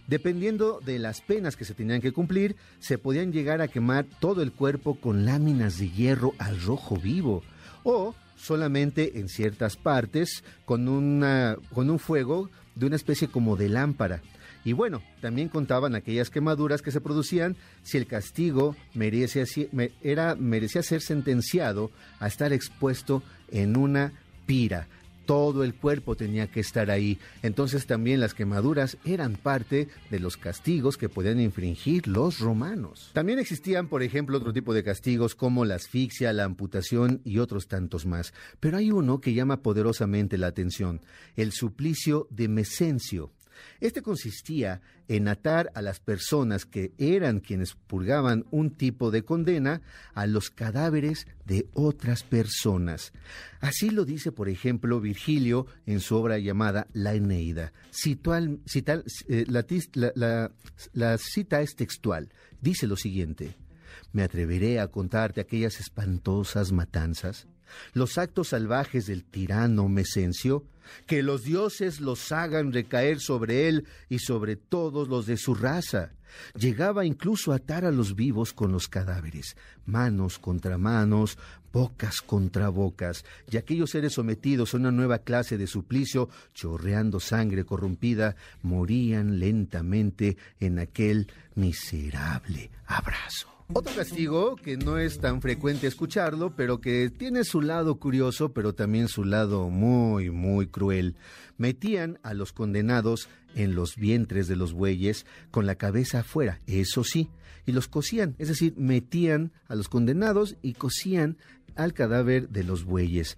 Dependiendo 0.07 0.81
de 0.85 0.99
las 0.99 1.21
penas 1.21 1.57
que 1.57 1.65
se 1.65 1.75
tenían 1.75 2.01
que 2.01 2.13
cumplir, 2.13 2.57
se 2.79 2.99
podían 2.99 3.33
llegar 3.33 3.61
a 3.61 3.69
quemar 3.69 4.07
todo 4.21 4.43
el 4.43 4.53
cuerpo 4.53 4.99
con 4.99 5.25
láminas 5.25 5.79
de 5.79 5.91
hierro 5.91 6.33
al 6.39 6.61
rojo 6.61 6.97
vivo 6.97 7.43
o 7.85 8.15
solamente 8.41 9.19
en 9.19 9.29
ciertas 9.29 9.77
partes 9.77 10.43
con, 10.65 10.89
una, 10.89 11.57
con 11.73 11.91
un 11.91 11.99
fuego 11.99 12.51
de 12.75 12.87
una 12.87 12.97
especie 12.97 13.29
como 13.29 13.57
de 13.57 13.69
lámpara. 13.69 14.23
Y 14.65 14.73
bueno, 14.73 15.03
también 15.21 15.49
contaban 15.49 15.95
aquellas 15.95 16.29
quemaduras 16.29 16.83
que 16.83 16.91
se 16.91 17.01
producían 17.01 17.57
si 17.83 17.97
el 17.97 18.07
castigo 18.07 18.77
merecía, 18.95 19.45
era, 20.03 20.35
merecía 20.35 20.83
ser 20.83 21.01
sentenciado 21.01 21.91
a 22.19 22.27
estar 22.27 22.53
expuesto 22.53 23.23
en 23.51 23.77
una 23.77 24.13
pira 24.47 24.87
todo 25.31 25.63
el 25.63 25.77
cuerpo 25.77 26.17
tenía 26.17 26.49
que 26.49 26.59
estar 26.59 26.91
ahí. 26.91 27.17
Entonces 27.45 27.87
también 27.87 28.19
las 28.19 28.35
quemaduras 28.35 28.97
eran 29.05 29.37
parte 29.37 29.87
de 30.11 30.19
los 30.19 30.37
castigos 30.37 30.97
que 30.97 31.09
podían 31.09 31.39
infringir 31.39 32.09
los 32.09 32.41
romanos. 32.41 33.11
También 33.13 33.39
existían, 33.39 33.87
por 33.87 34.03
ejemplo, 34.03 34.39
otro 34.39 34.53
tipo 34.53 34.75
de 34.75 34.83
castigos 34.83 35.37
como 35.37 35.65
la 35.65 35.77
asfixia, 35.77 36.33
la 36.33 36.43
amputación 36.43 37.21
y 37.25 37.39
otros 37.39 37.69
tantos 37.69 38.07
más. 38.07 38.35
Pero 38.59 38.79
hay 38.79 38.91
uno 38.91 39.21
que 39.21 39.33
llama 39.33 39.63
poderosamente 39.63 40.37
la 40.37 40.49
atención, 40.49 41.01
el 41.37 41.53
suplicio 41.53 42.27
de 42.31 42.49
Mesencio. 42.49 43.31
Este 43.81 44.03
consistía 44.03 44.81
en 45.09 45.29
atar 45.29 45.71
a 45.75 45.83
las 45.83 46.01
personas 46.01 46.67
que 46.67 46.93
eran 46.99 47.41
quienes 47.41 47.75
purgaban 47.75 48.45
un 48.51 48.71
tipo 48.71 49.11
de 49.11 49.25
condena 49.25 49.83
a 50.15 50.27
los 50.27 50.51
cadáveres 50.51 51.27
de 51.45 51.67
otras 51.73 52.23
personas. 52.23 53.13
Así 53.61 53.91
lo 53.91 54.05
dice, 54.05 54.33
por 54.33 54.49
ejemplo, 54.49 55.01
Virgilio 55.01 55.67
en 55.87 56.01
su 56.01 56.17
obra 56.17 56.39
llamada 56.39 56.87
La 56.93 57.15
Eneida. 57.15 57.73
Eh, 59.29 59.47
la 60.93 61.19
cita 61.19 61.61
es 61.61 61.77
textual. 61.77 62.29
Dice 62.61 62.87
lo 62.87 62.97
siguiente. 62.97 63.57
Me 64.13 64.23
atreveré 64.23 64.81
a 64.81 64.89
contarte 64.89 65.41
aquellas 65.41 65.81
espantosas 65.81 66.73
matanzas 66.73 67.47
los 67.93 68.19
actos 68.19 68.49
salvajes 68.49 69.07
del 69.07 69.25
tirano 69.25 69.89
Mesencio, 69.89 70.65
que 71.07 71.23
los 71.23 71.45
dioses 71.45 72.01
los 72.01 72.33
hagan 72.33 72.73
recaer 72.73 73.21
sobre 73.21 73.69
él 73.69 73.87
y 74.09 74.19
sobre 74.19 74.57
todos 74.57 75.09
los 75.09 75.27
de 75.27 75.37
su 75.37 75.55
raza. 75.55 76.13
Llegaba 76.55 77.05
incluso 77.05 77.53
a 77.53 77.57
atar 77.57 77.85
a 77.85 77.91
los 77.91 78.15
vivos 78.15 78.53
con 78.53 78.73
los 78.73 78.89
cadáveres, 78.89 79.57
manos 79.87 80.39
contra 80.39 80.79
manos, 80.79 81.39
bocas 81.73 82.21
contra 82.21 82.69
bocas, 82.69 83.25
y 83.51 83.57
aquellos 83.57 83.91
seres 83.91 84.15
sometidos 84.15 84.75
a 84.75 84.77
una 84.77 84.91
nueva 84.91 85.19
clase 85.19 85.59
de 85.59 85.67
suplicio, 85.67 86.29
chorreando 86.55 87.21
sangre 87.21 87.65
corrompida, 87.65 88.37
morían 88.63 89.39
lentamente 89.39 90.37
en 90.59 90.79
aquel 90.79 91.29
miserable 91.55 92.71
abrazo. 92.87 93.60
Otro 93.73 93.95
castigo 93.95 94.57
que 94.57 94.77
no 94.77 94.99
es 94.99 95.21
tan 95.21 95.41
frecuente 95.41 95.87
escucharlo, 95.87 96.57
pero 96.57 96.81
que 96.81 97.09
tiene 97.09 97.45
su 97.45 97.63
lado 97.63 98.01
curioso, 98.01 98.53
pero 98.53 98.75
también 98.75 99.07
su 99.07 99.25
lado 99.25 99.71
muy, 99.71 100.31
muy 100.31 100.67
cruel. 100.67 101.15
Metían 101.57 102.19
a 102.25 102.35
los 102.35 102.53
condenados 102.53 103.29
en 103.55 103.77
los 103.77 103.95
vientres 103.95 104.49
de 104.49 104.57
los 104.57 104.73
bueyes 104.73 105.25
con 105.53 105.67
la 105.67 105.77
cabeza 105.77 106.21
afuera, 106.21 106.59
eso 106.67 107.05
sí, 107.05 107.31
y 107.65 107.71
los 107.71 107.87
cosían, 107.87 108.35
es 108.39 108.49
decir, 108.49 108.75
metían 108.77 109.53
a 109.69 109.77
los 109.77 109.89
condenados 109.89 110.57
y 110.63 110.75
cosían 110.75 111.37
al 111.77 111.93
cadáver 111.93 112.49
de 112.49 112.65
los 112.65 112.85
bueyes 112.85 113.37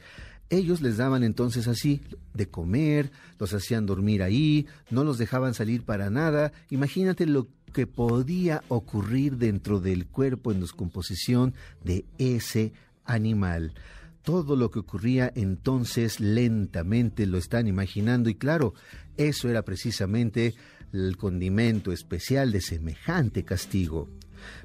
ellos 0.52 0.82
les 0.82 0.98
daban 0.98 1.24
entonces 1.24 1.66
así 1.66 2.02
de 2.34 2.46
comer, 2.46 3.10
los 3.38 3.54
hacían 3.54 3.86
dormir 3.86 4.22
ahí, 4.22 4.66
no 4.90 5.02
los 5.02 5.16
dejaban 5.16 5.54
salir 5.54 5.82
para 5.82 6.10
nada. 6.10 6.52
Imagínate 6.68 7.24
lo 7.26 7.48
que 7.72 7.86
podía 7.86 8.62
ocurrir 8.68 9.36
dentro 9.36 9.80
del 9.80 10.06
cuerpo 10.06 10.52
en 10.52 10.60
descomposición 10.60 11.54
de 11.82 12.04
ese 12.18 12.72
animal. 13.04 13.74
Todo 14.22 14.54
lo 14.54 14.70
que 14.70 14.78
ocurría 14.78 15.32
entonces 15.34 16.20
lentamente 16.20 17.26
lo 17.26 17.38
están 17.38 17.66
imaginando 17.66 18.30
y 18.30 18.36
claro, 18.36 18.74
eso 19.16 19.48
era 19.48 19.62
precisamente 19.62 20.54
el 20.92 21.16
condimento 21.16 21.92
especial 21.92 22.52
de 22.52 22.60
semejante 22.60 23.44
castigo. 23.44 24.08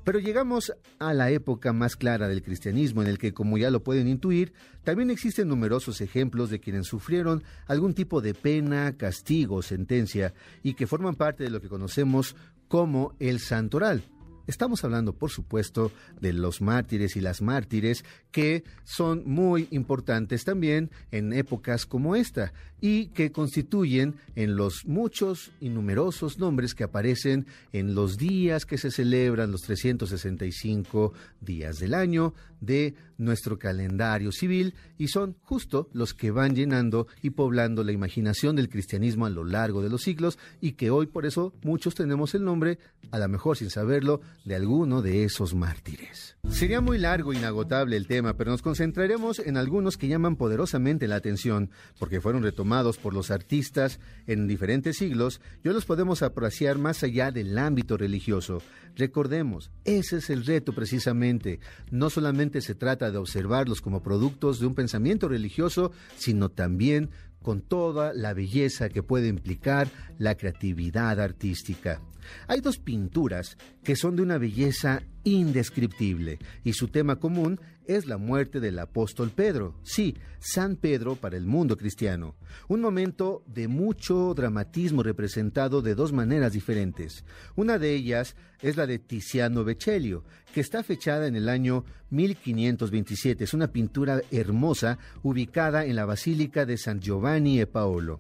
Pero 0.04 0.20
llegamos 0.20 0.74
a 1.00 1.14
la 1.14 1.30
época 1.32 1.74
más 1.74 1.96
clara 1.96 2.28
del 2.28 2.44
cristianismo, 2.44 3.02
en 3.02 3.08
el 3.08 3.18
que, 3.18 3.34
como 3.34 3.58
ya 3.58 3.70
lo 3.70 3.84
pueden 3.84 4.08
intuir, 4.08 4.54
también 4.84 5.10
existen 5.10 5.48
numerosos 5.48 6.02
ejemplos 6.02 6.50
de 6.50 6.60
quienes 6.60 6.88
sufrieron 6.88 7.44
algún 7.68 7.94
tipo 7.94 8.22
de 8.22 8.34
pena, 8.34 8.96
castigo 8.98 9.62
sentencia, 9.62 10.34
y 10.64 10.74
que 10.74 10.88
forman 10.88 11.16
parte 11.16 11.44
de 11.44 11.50
lo 11.50 11.62
que 11.62 11.70
conocemos 11.70 12.36
como 12.68 13.16
el 13.20 13.40
santoral. 13.40 14.04
Estamos 14.48 14.84
hablando, 14.84 15.14
por 15.14 15.30
supuesto, 15.30 15.92
de 16.22 16.34
los 16.34 16.62
mártires 16.62 17.16
y 17.18 17.22
las 17.22 17.42
mártires, 17.42 18.06
que 18.32 18.64
son 18.86 19.24
muy 19.26 19.68
importantes 19.72 20.46
también 20.46 20.90
en 21.12 21.34
épocas 21.34 21.86
como 21.86 22.16
esta 22.16 22.54
y 22.80 23.08
que 23.08 23.32
constituyen 23.32 24.16
en 24.36 24.56
los 24.56 24.86
muchos 24.86 25.52
y 25.60 25.70
numerosos 25.70 26.40
nombres 26.40 26.76
que 26.76 26.84
aparecen 26.84 27.48
en 27.74 27.96
los 27.96 28.18
días 28.18 28.66
que 28.66 28.78
se 28.78 28.92
celebran 28.92 29.52
los 29.52 29.64
365 29.64 31.14
días 31.42 31.80
del 31.80 31.94
año 31.94 32.34
de 32.62 32.96
nuestro 33.18 33.58
calendario 33.58 34.32
civil 34.32 34.76
y 34.98 35.08
son 35.08 35.36
justo 35.42 35.90
los 35.94 36.14
que 36.14 36.32
van 36.32 36.56
llenando 36.56 37.08
y 37.22 37.32
poblando 37.32 37.84
la 37.84 37.92
imaginación 37.92 38.56
del 38.56 38.70
cristianismo 38.70 39.26
a 39.26 39.30
lo 39.30 39.44
largo 39.44 39.82
de 39.82 39.90
los 39.90 40.04
siglos 40.04 40.38
y 40.62 40.74
que 40.74 40.90
hoy 40.90 41.08
por 41.08 41.26
eso 41.26 41.54
muchos 41.64 41.96
tenemos 41.96 42.36
el 42.36 42.44
nombre, 42.44 42.80
a 43.12 43.20
lo 43.20 43.28
mejor 43.28 43.58
sin 43.58 43.70
saberlo, 43.70 44.22
de 44.46 44.56
alguno 44.56 45.02
de 45.02 45.24
esos 45.24 45.56
mártires. 45.56 46.38
Sería 46.50 46.82
muy 46.82 46.98
largo 46.98 47.34
e 47.34 47.38
inagotable 47.38 47.98
el 47.98 48.08
tema, 48.08 48.36
pero 48.36 48.52
nos 48.52 48.62
concentraremos 48.62 49.40
en 49.40 49.58
algunos 49.58 49.98
que 49.98 50.08
llaman 50.08 50.36
poderosamente 50.36 51.08
la 51.08 51.16
atención 51.16 51.72
porque 52.00 52.22
fueron 52.22 52.44
retomados 52.44 52.98
por 52.98 53.14
los 53.14 53.32
artistas 53.32 54.00
en 54.28 54.48
diferentes 54.48 54.98
siglos 54.98 55.42
y 55.64 55.68
hoy 55.68 55.74
los 55.74 55.86
podemos 55.86 56.22
apreciar 56.22 56.78
más 56.78 57.04
allá 57.04 57.32
del 57.32 57.58
ámbito 57.58 57.98
religioso. 57.98 58.62
Recordemos, 58.96 59.70
ese 59.86 60.18
es 60.18 60.30
el 60.30 60.46
reto 60.46 60.74
precisamente. 60.74 61.60
No 61.92 62.10
solamente 62.10 62.47
se 62.62 62.76
trata 62.76 63.12
de 63.12 63.18
observarlos 63.18 63.82
como 63.82 64.02
productos 64.02 64.60
de 64.60 64.68
un 64.68 64.76
pensamiento 64.76 65.28
religioso, 65.28 65.92
sino 66.18 66.50
también 66.50 67.10
con 67.42 67.62
toda 67.62 68.14
la 68.14 68.34
belleza 68.34 68.90
que 68.90 69.04
puede 69.04 69.28
implicar 69.28 69.88
la 70.18 70.36
creatividad 70.36 71.20
artística. 71.20 72.02
Hay 72.48 72.62
dos 72.62 72.78
pinturas 72.78 73.58
que 73.84 73.96
son 73.96 74.16
de 74.16 74.22
una 74.22 74.38
belleza 74.38 75.02
indescriptible 75.24 76.40
y 76.64 76.74
su 76.74 76.88
tema 76.88 77.18
común 77.18 77.60
es 77.86 78.06
la 78.06 78.18
muerte 78.18 78.60
del 78.60 78.80
apóstol 78.80 79.32
Pedro. 79.32 79.76
Sí, 79.84 80.16
San 80.40 80.76
Pedro 80.76 81.16
para 81.16 81.38
el 81.38 81.46
mundo 81.46 81.78
cristiano. 81.78 82.36
Un 82.68 82.82
momento 82.82 83.44
de 83.48 83.68
mucho 83.68 84.34
dramatismo 84.34 85.04
representado 85.04 85.82
de 85.82 85.96
dos 85.96 86.14
maneras 86.14 86.54
diferentes. 86.54 87.24
Una 87.56 87.78
de 87.78 87.94
ellas 87.94 88.36
es 88.62 88.76
la 88.76 88.88
de 88.88 89.00
Tiziano 89.00 89.64
Vecellio, 89.64 90.24
que 90.54 90.62
está 90.62 90.84
fechada 90.84 91.28
en 91.28 91.36
el 91.36 91.50
año 91.50 91.86
1527. 92.10 93.44
Es 93.44 93.54
una 93.54 93.68
pintura 93.68 94.22
hermosa 94.32 94.98
ubicada 95.24 95.86
en 95.86 95.96
la 95.96 96.06
Basílica 96.06 96.66
de 96.66 96.78
San 96.78 97.00
Giovanni 97.00 97.60
e 97.60 97.68
Paolo. 97.68 98.20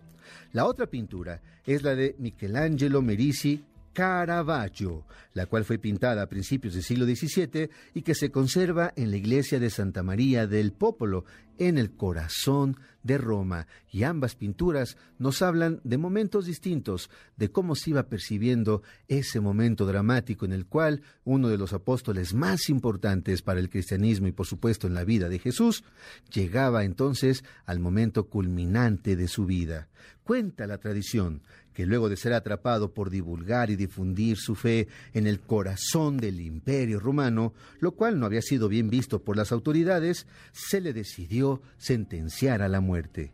La 0.53 0.65
otra 0.65 0.87
pintura 0.87 1.41
es 1.65 1.83
la 1.83 1.95
de 1.95 2.15
Michelangelo 2.19 3.01
Merisi 3.01 3.63
Caravaggio, 3.97 5.07
la 5.33 5.47
cual 5.47 5.65
fue 5.65 5.79
pintada 5.79 6.21
a 6.21 6.29
principios 6.29 6.75
del 6.75 6.83
siglo 6.83 7.07
XVII 7.07 7.71
y 7.95 8.03
que 8.03 8.13
se 8.13 8.29
conserva 8.29 8.93
en 8.95 9.09
la 9.09 9.17
iglesia 9.17 9.59
de 9.59 9.71
Santa 9.71 10.03
María 10.03 10.45
del 10.45 10.71
Popolo, 10.71 11.25
en 11.57 11.79
el 11.79 11.95
corazón 11.95 12.77
de 13.01 13.17
Roma. 13.17 13.65
Y 13.91 14.03
ambas 14.03 14.35
pinturas 14.35 14.97
nos 15.17 15.41
hablan 15.41 15.81
de 15.83 15.97
momentos 15.97 16.45
distintos, 16.45 17.09
de 17.37 17.49
cómo 17.49 17.73
se 17.73 17.89
iba 17.89 18.03
percibiendo 18.03 18.83
ese 19.07 19.39
momento 19.39 19.87
dramático 19.87 20.45
en 20.45 20.53
el 20.53 20.67
cual 20.67 21.01
uno 21.23 21.47
de 21.49 21.57
los 21.57 21.73
apóstoles 21.73 22.35
más 22.35 22.69
importantes 22.69 23.41
para 23.41 23.59
el 23.59 23.71
cristianismo 23.71 24.27
y 24.27 24.31
por 24.31 24.45
supuesto 24.45 24.85
en 24.85 24.93
la 24.93 25.05
vida 25.05 25.27
de 25.27 25.39
Jesús, 25.39 25.83
llegaba 26.31 26.83
entonces 26.83 27.43
al 27.65 27.79
momento 27.79 28.27
culminante 28.27 29.15
de 29.15 29.27
su 29.27 29.47
vida. 29.47 29.87
Cuenta 30.23 30.67
la 30.67 30.77
tradición 30.77 31.41
que 31.77 31.85
luego 31.85 32.09
de 32.09 32.17
ser 32.17 32.33
atrapado 32.33 32.91
por 32.91 33.11
divulgar 33.11 33.69
y 33.69 33.75
difundir 33.75 34.37
su 34.37 34.55
fe 34.55 34.87
en 35.13 35.27
el 35.27 35.39
corazón 35.39 36.17
del 36.17 36.41
imperio 36.41 36.99
romano, 36.99 37.53
lo 37.79 37.91
cual 37.91 38.19
no 38.19 38.25
había 38.25 38.41
sido 38.41 38.67
bien 38.67 38.89
visto 38.89 39.21
por 39.21 39.37
las 39.37 39.51
autoridades, 39.51 40.25
se 40.53 40.81
le 40.81 40.91
decidió 40.91 41.61
sentenciar 41.77 42.63
a 42.63 42.67
la 42.67 42.81
muerte. 42.81 43.31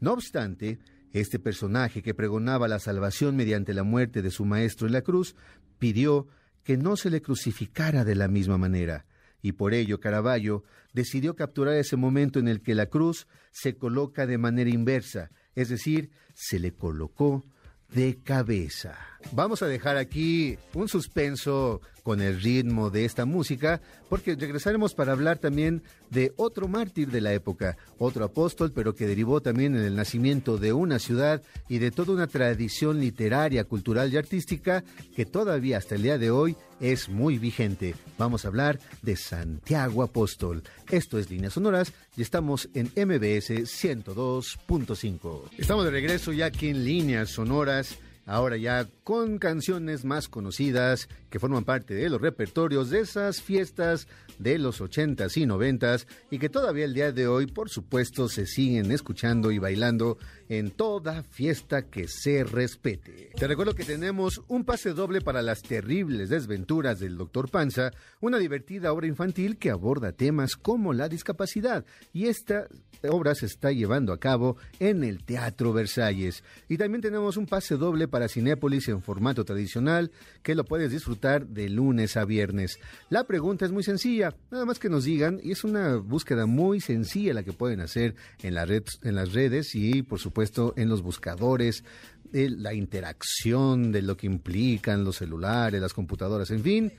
No 0.00 0.14
obstante, 0.14 0.80
este 1.12 1.38
personaje 1.38 2.02
que 2.02 2.12
pregonaba 2.12 2.66
la 2.66 2.80
salvación 2.80 3.36
mediante 3.36 3.72
la 3.72 3.84
muerte 3.84 4.20
de 4.20 4.32
su 4.32 4.44
maestro 4.44 4.88
en 4.88 4.92
la 4.92 5.02
cruz, 5.02 5.36
pidió 5.78 6.26
que 6.64 6.76
no 6.76 6.96
se 6.96 7.08
le 7.08 7.22
crucificara 7.22 8.04
de 8.04 8.16
la 8.16 8.26
misma 8.26 8.58
manera, 8.58 9.06
y 9.42 9.52
por 9.52 9.74
ello 9.74 10.00
Caravaggio 10.00 10.64
decidió 10.92 11.36
capturar 11.36 11.74
ese 11.74 11.94
momento 11.94 12.40
en 12.40 12.48
el 12.48 12.62
que 12.62 12.74
la 12.74 12.86
cruz 12.86 13.28
se 13.52 13.76
coloca 13.76 14.26
de 14.26 14.38
manera 14.38 14.70
inversa, 14.70 15.30
es 15.54 15.68
decir, 15.68 16.10
se 16.34 16.58
le 16.58 16.72
colocó 16.72 17.44
de 17.92 18.18
cabeza. 18.22 18.96
Vamos 19.32 19.62
a 19.62 19.66
dejar 19.66 19.96
aquí 19.96 20.58
un 20.74 20.88
suspenso 20.88 21.80
con 22.02 22.20
el 22.20 22.40
ritmo 22.40 22.90
de 22.90 23.04
esta 23.04 23.24
música, 23.24 23.80
porque 24.08 24.36
regresaremos 24.36 24.94
para 24.94 25.12
hablar 25.12 25.38
también 25.38 25.82
de 26.10 26.32
otro 26.36 26.68
mártir 26.68 27.10
de 27.10 27.20
la 27.20 27.32
época, 27.32 27.76
otro 27.98 28.24
apóstol, 28.24 28.70
pero 28.72 28.94
que 28.94 29.08
derivó 29.08 29.40
también 29.40 29.74
en 29.74 29.82
el 29.82 29.96
nacimiento 29.96 30.56
de 30.56 30.72
una 30.72 31.00
ciudad 31.00 31.42
y 31.68 31.78
de 31.78 31.90
toda 31.90 32.12
una 32.12 32.28
tradición 32.28 33.00
literaria, 33.00 33.64
cultural 33.64 34.12
y 34.12 34.16
artística 34.16 34.84
que 35.16 35.26
todavía 35.26 35.78
hasta 35.78 35.96
el 35.96 36.02
día 36.02 36.18
de 36.18 36.30
hoy 36.30 36.56
es 36.80 37.08
muy 37.08 37.38
vigente. 37.38 37.94
Vamos 38.18 38.44
a 38.44 38.48
hablar 38.48 38.78
de 39.02 39.16
Santiago 39.16 40.02
Apóstol. 40.02 40.62
Esto 40.90 41.18
es 41.18 41.30
Líneas 41.30 41.54
Sonoras 41.54 41.92
y 42.16 42.22
estamos 42.22 42.68
en 42.74 42.86
MBS 42.86 43.50
102.5. 43.50 45.42
Estamos 45.58 45.84
de 45.84 45.90
regreso 45.90 46.32
ya 46.32 46.46
aquí 46.46 46.68
en 46.68 46.84
Líneas 46.84 47.30
Sonoras 47.30 47.98
ahora 48.26 48.56
ya 48.56 48.88
con 49.04 49.38
canciones 49.38 50.04
más 50.04 50.28
conocidas 50.28 51.08
que 51.30 51.38
forman 51.38 51.64
parte 51.64 51.94
de 51.94 52.10
los 52.10 52.20
repertorios 52.20 52.90
de 52.90 53.00
esas 53.00 53.40
fiestas 53.40 54.08
de 54.38 54.58
los 54.58 54.80
80s 54.80 55.36
y 55.36 55.46
90s 55.46 56.06
y 56.30 56.38
que 56.38 56.48
todavía 56.48 56.84
el 56.84 56.92
día 56.92 57.12
de 57.12 57.28
hoy, 57.28 57.46
por 57.46 57.70
supuesto, 57.70 58.28
se 58.28 58.46
siguen 58.46 58.90
escuchando 58.90 59.52
y 59.52 59.58
bailando 59.58 60.18
en 60.48 60.70
toda 60.70 61.22
fiesta 61.22 61.82
que 61.82 62.06
se 62.08 62.44
respete. 62.44 63.30
Te 63.36 63.46
recuerdo 63.46 63.74
que 63.74 63.84
tenemos 63.84 64.42
un 64.48 64.64
pase 64.64 64.92
doble 64.92 65.20
para 65.20 65.42
las 65.42 65.62
terribles 65.62 66.28
desventuras 66.28 67.00
del 67.00 67.16
Dr. 67.16 67.50
Panza, 67.50 67.90
una 68.20 68.38
divertida 68.38 68.92
obra 68.92 69.06
infantil 69.06 69.58
que 69.58 69.70
aborda 69.70 70.12
temas 70.12 70.56
como 70.56 70.92
la 70.92 71.08
discapacidad 71.08 71.84
y 72.12 72.26
esta 72.26 72.68
obra 73.08 73.34
se 73.34 73.46
está 73.46 73.72
llevando 73.72 74.12
a 74.12 74.20
cabo 74.20 74.56
en 74.78 75.04
el 75.04 75.24
Teatro 75.24 75.72
Versalles. 75.72 76.42
Y 76.68 76.78
también 76.78 77.02
tenemos 77.02 77.36
un 77.36 77.46
pase 77.46 77.76
doble 77.76 78.08
para 78.08 78.28
Cinépolis 78.28 78.88
en 78.88 79.02
formato 79.02 79.44
tradicional 79.44 80.10
que 80.42 80.54
lo 80.54 80.64
puedes 80.64 80.90
disfrutar 80.90 81.46
de 81.46 81.68
lunes 81.68 82.16
a 82.16 82.24
viernes. 82.24 82.78
La 83.10 83.24
pregunta 83.24 83.64
es 83.64 83.72
muy 83.72 83.82
sencilla, 83.82 84.34
nada 84.50 84.64
más 84.64 84.78
que 84.78 84.88
nos 84.88 85.04
digan, 85.04 85.40
y 85.42 85.52
es 85.52 85.64
una 85.64 85.96
búsqueda 85.96 86.46
muy 86.46 86.80
sencilla 86.80 87.34
la 87.34 87.42
que 87.42 87.52
pueden 87.52 87.80
hacer 87.80 88.14
en, 88.42 88.54
la 88.54 88.64
red, 88.64 88.84
en 89.02 89.14
las 89.14 89.32
redes 89.32 89.74
y 89.74 90.02
por 90.02 90.18
supuesto 90.18 90.35
en 90.76 90.88
los 90.88 91.02
buscadores, 91.02 91.84
de 92.30 92.50
la 92.50 92.74
interacción 92.74 93.92
de 93.92 94.02
lo 94.02 94.16
que 94.16 94.26
implican 94.26 95.04
los 95.04 95.16
celulares, 95.16 95.80
las 95.80 95.94
computadoras, 95.94 96.50
en 96.50 96.62
fin. 96.62 96.92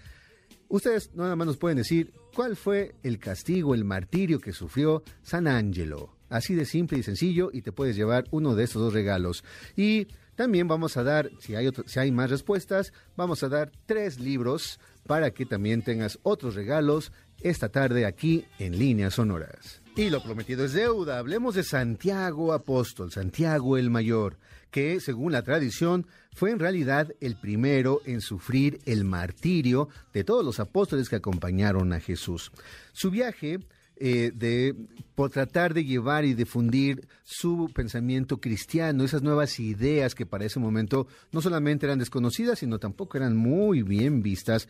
Ustedes 0.70 1.12
nada 1.14 1.36
más 1.36 1.48
nos 1.48 1.58
pueden 1.58 1.78
decir 1.78 2.14
cuál 2.34 2.56
fue 2.56 2.96
el 3.04 3.20
castigo, 3.20 3.74
el 3.74 3.86
martirio 3.86 4.40
que 4.40 4.54
sufrió 4.54 5.04
San 5.22 5.48
Angelo. 5.48 6.16
Así 6.30 6.56
de 6.56 6.66
simple 6.66 6.98
y 6.98 7.04
sencillo 7.04 7.50
y 7.54 7.62
te 7.62 7.72
puedes 7.72 7.96
llevar 7.96 8.26
uno 8.32 8.54
de 8.54 8.66
estos 8.66 8.82
dos 8.82 8.94
regalos. 8.94 9.46
Y 9.78 10.08
también 10.36 10.68
vamos 10.68 10.98
a 10.98 11.04
dar, 11.04 11.30
si 11.40 11.56
hay, 11.56 11.70
si 11.86 12.00
hay 12.00 12.12
más 12.12 12.30
respuestas, 12.30 12.92
vamos 13.16 13.44
a 13.44 13.50
dar 13.50 13.72
tres 13.86 14.20
libros 14.20 14.80
para 15.08 15.32
que 15.32 15.46
también 15.46 15.84
tengas 15.84 16.20
otros 16.24 16.56
regalos 16.56 17.14
esta 17.42 17.70
tarde 17.70 18.06
aquí 18.06 18.46
en 18.60 18.78
Líneas 18.78 19.14
Sonoras. 19.14 19.82
Y 19.98 20.12
lo 20.12 20.22
prometido 20.22 20.64
es 20.64 20.74
deuda. 20.74 21.18
Hablemos 21.18 21.56
de 21.56 21.64
Santiago 21.64 22.54
Apóstol, 22.54 23.12
Santiago 23.12 23.78
el 23.78 23.90
Mayor, 23.90 24.38
que 24.70 25.00
según 25.00 25.32
la 25.32 25.42
tradición 25.42 26.06
fue 26.36 26.52
en 26.52 26.60
realidad 26.60 27.16
el 27.20 27.36
primero 27.36 28.02
en 28.06 28.22
sufrir 28.22 28.80
el 28.86 29.06
martirio 29.06 29.90
de 30.14 30.24
todos 30.24 30.46
los 30.46 30.60
apóstoles 30.60 31.10
que 31.10 31.16
acompañaron 31.16 31.94
a 31.94 32.00
Jesús. 32.00 32.52
Su 32.94 33.10
viaje 33.10 33.58
eh, 34.00 34.32
de 34.36 34.76
por 35.16 35.32
tratar 35.32 35.74
de 35.74 35.84
llevar 35.84 36.26
y 36.26 36.36
difundir 36.36 37.08
su 37.24 37.72
pensamiento 37.74 38.40
cristiano, 38.40 39.04
esas 39.04 39.24
nuevas 39.24 39.60
ideas 39.60 40.14
que 40.14 40.28
para 40.28 40.46
ese 40.46 40.60
momento 40.60 41.08
no 41.32 41.42
solamente 41.42 41.88
eran 41.88 41.98
desconocidas, 41.98 42.60
sino 42.60 42.78
tampoco 42.78 43.18
eran 43.18 43.36
muy 43.36 43.82
bien 43.82 44.22
vistas. 44.22 44.70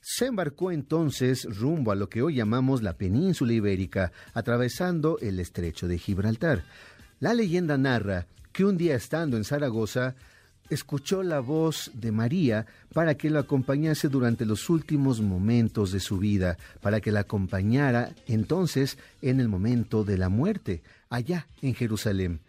Se 0.00 0.26
embarcó 0.26 0.72
entonces 0.72 1.44
rumbo 1.44 1.92
a 1.92 1.94
lo 1.94 2.08
que 2.08 2.22
hoy 2.22 2.36
llamamos 2.36 2.82
la 2.82 2.94
península 2.94 3.52
ibérica, 3.52 4.12
atravesando 4.34 5.18
el 5.20 5.40
estrecho 5.40 5.88
de 5.88 5.98
Gibraltar. 5.98 6.64
La 7.20 7.34
leyenda 7.34 7.76
narra 7.76 8.26
que 8.52 8.64
un 8.64 8.76
día 8.76 8.94
estando 8.94 9.36
en 9.36 9.44
Zaragoza, 9.44 10.14
escuchó 10.70 11.22
la 11.22 11.40
voz 11.40 11.90
de 11.94 12.12
María 12.12 12.66
para 12.92 13.16
que 13.16 13.30
lo 13.30 13.38
acompañase 13.38 14.08
durante 14.08 14.44
los 14.44 14.70
últimos 14.70 15.20
momentos 15.20 15.92
de 15.92 16.00
su 16.00 16.18
vida, 16.18 16.56
para 16.80 17.00
que 17.00 17.12
la 17.12 17.20
acompañara 17.20 18.14
entonces 18.26 18.98
en 19.20 19.40
el 19.40 19.48
momento 19.48 20.04
de 20.04 20.16
la 20.16 20.28
muerte, 20.28 20.82
allá 21.08 21.46
en 21.60 21.74
Jerusalén. 21.74 22.40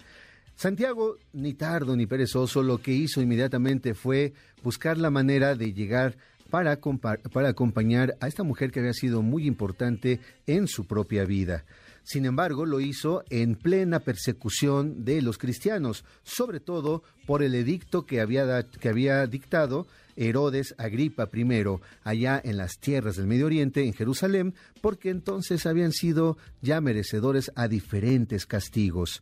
Santiago, 0.56 1.18
ni 1.34 1.56
tardo 1.56 1.96
ni 1.96 2.06
perezoso, 2.06 2.62
lo 2.62 2.80
que 2.80 2.92
hizo 2.92 3.22
inmediatamente 3.22 3.96
fue 3.96 4.34
buscar 4.62 4.98
la 4.98 5.10
manera 5.10 5.56
de 5.56 5.74
llegar 5.74 6.16
para, 6.52 6.80
para 6.80 7.50
acompañar 7.50 8.16
a 8.20 8.28
esta 8.28 8.44
mujer 8.44 8.72
que 8.72 8.82
había 8.82 8.94
sido 8.94 9.24
muy 9.24 9.48
importante 9.48 10.20
en 10.46 10.68
su 10.68 10.86
propia 10.86 11.26
vida. 11.26 11.66
Sin 12.04 12.26
embargo, 12.26 12.66
lo 12.66 12.80
hizo 12.80 13.24
en 13.30 13.56
plena 13.56 14.00
persecución 14.00 15.06
de 15.06 15.22
los 15.22 15.38
cristianos, 15.38 16.04
sobre 16.24 16.60
todo 16.60 17.04
por 17.26 17.42
el 17.44 17.56
edicto 17.56 18.06
que 18.06 18.22
había, 18.22 18.68
que 18.68 18.90
había 18.90 19.26
dictado 19.28 19.88
Herodes 20.16 20.76
Agripa 20.78 21.30
I 21.34 21.64
allá 22.04 22.42
en 22.44 22.58
las 22.58 22.80
tierras 22.80 23.16
del 23.16 23.28
Medio 23.28 23.46
Oriente, 23.46 23.84
en 23.86 23.94
Jerusalén, 23.94 24.56
porque 24.82 25.10
entonces 25.10 25.66
habían 25.66 25.92
sido 25.92 26.38
ya 26.62 26.82
merecedores 26.82 27.52
a 27.56 27.68
diferentes 27.68 28.46
castigos. 28.46 29.22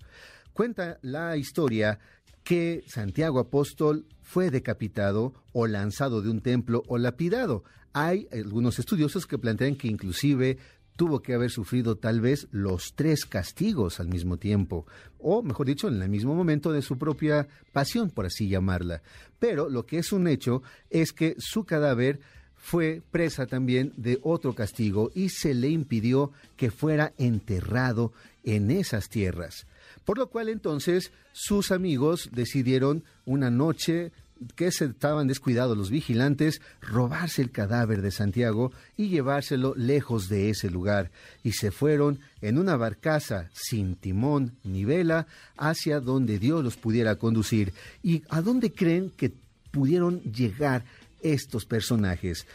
Cuenta 0.54 0.98
la 1.02 1.38
historia 1.38 2.00
que 2.50 2.84
Santiago 2.88 3.38
Apóstol 3.38 4.08
fue 4.24 4.50
decapitado 4.50 5.36
o 5.54 5.68
lanzado 5.68 6.24
de 6.24 6.32
un 6.32 6.42
templo 6.42 6.82
o 6.88 6.98
lapidado. 6.98 7.64
Hay 7.94 8.28
algunos 8.32 8.80
estudiosos 8.80 9.28
que 9.28 9.38
plantean 9.38 9.76
que 9.76 9.88
inclusive 9.88 10.58
tuvo 10.96 11.22
que 11.22 11.36
haber 11.36 11.52
sufrido 11.52 11.98
tal 11.98 12.22
vez 12.22 12.48
los 12.50 12.96
tres 12.96 13.28
castigos 13.28 14.00
al 14.00 14.08
mismo 14.08 14.38
tiempo, 14.38 14.88
o 15.20 15.44
mejor 15.44 15.68
dicho, 15.68 15.90
en 15.90 16.02
el 16.02 16.10
mismo 16.10 16.34
momento 16.34 16.72
de 16.72 16.82
su 16.82 16.98
propia 16.98 17.48
pasión, 17.72 18.10
por 18.10 18.26
así 18.26 18.50
llamarla. 18.50 19.04
Pero 19.38 19.70
lo 19.70 19.86
que 19.86 20.00
es 20.00 20.12
un 20.12 20.28
hecho 20.28 20.64
es 20.90 21.12
que 21.12 21.36
su 21.38 21.66
cadáver 21.66 22.20
fue 22.56 23.04
presa 23.12 23.46
también 23.46 23.94
de 23.96 24.18
otro 24.24 24.56
castigo 24.56 25.12
y 25.14 25.30
se 25.30 25.54
le 25.54 25.70
impidió 25.70 26.32
que 26.58 26.72
fuera 26.72 27.14
enterrado 27.20 28.12
en 28.44 28.72
esas 28.72 29.08
tierras. 29.08 29.68
Por 30.10 30.18
lo 30.18 30.32
cual 30.32 30.50
entonces 30.50 31.12
sus 31.34 31.72
amigos 31.72 32.32
decidieron 32.32 33.04
una 33.26 33.52
noche 33.52 34.12
que 34.56 34.72
se 34.72 34.86
estaban 34.86 35.28
descuidados 35.28 35.78
los 35.78 35.92
vigilantes, 35.92 36.64
robarse 36.82 37.44
el 37.44 37.52
cadáver 37.52 38.02
de 38.02 38.10
Santiago 38.10 38.72
y 38.98 39.10
llevárselo 39.10 39.76
lejos 39.76 40.28
de 40.28 40.50
ese 40.50 40.72
lugar, 40.72 41.12
y 41.44 41.52
se 41.52 41.70
fueron 41.70 42.22
en 42.42 42.58
una 42.58 42.76
barcaza 42.76 43.52
sin 43.54 43.96
timón 43.98 44.58
ni 44.64 44.84
vela 44.84 45.28
hacia 45.58 46.00
donde 46.00 46.40
Dios 46.40 46.64
los 46.64 46.76
pudiera 46.76 47.18
conducir. 47.18 47.72
¿Y 48.02 48.24
a 48.30 48.42
dónde 48.42 48.74
creen 48.74 49.12
que 49.12 49.32
pudieron 49.70 50.24
llegar 50.24 50.86
estos 51.22 51.68
personajes? 51.68 52.48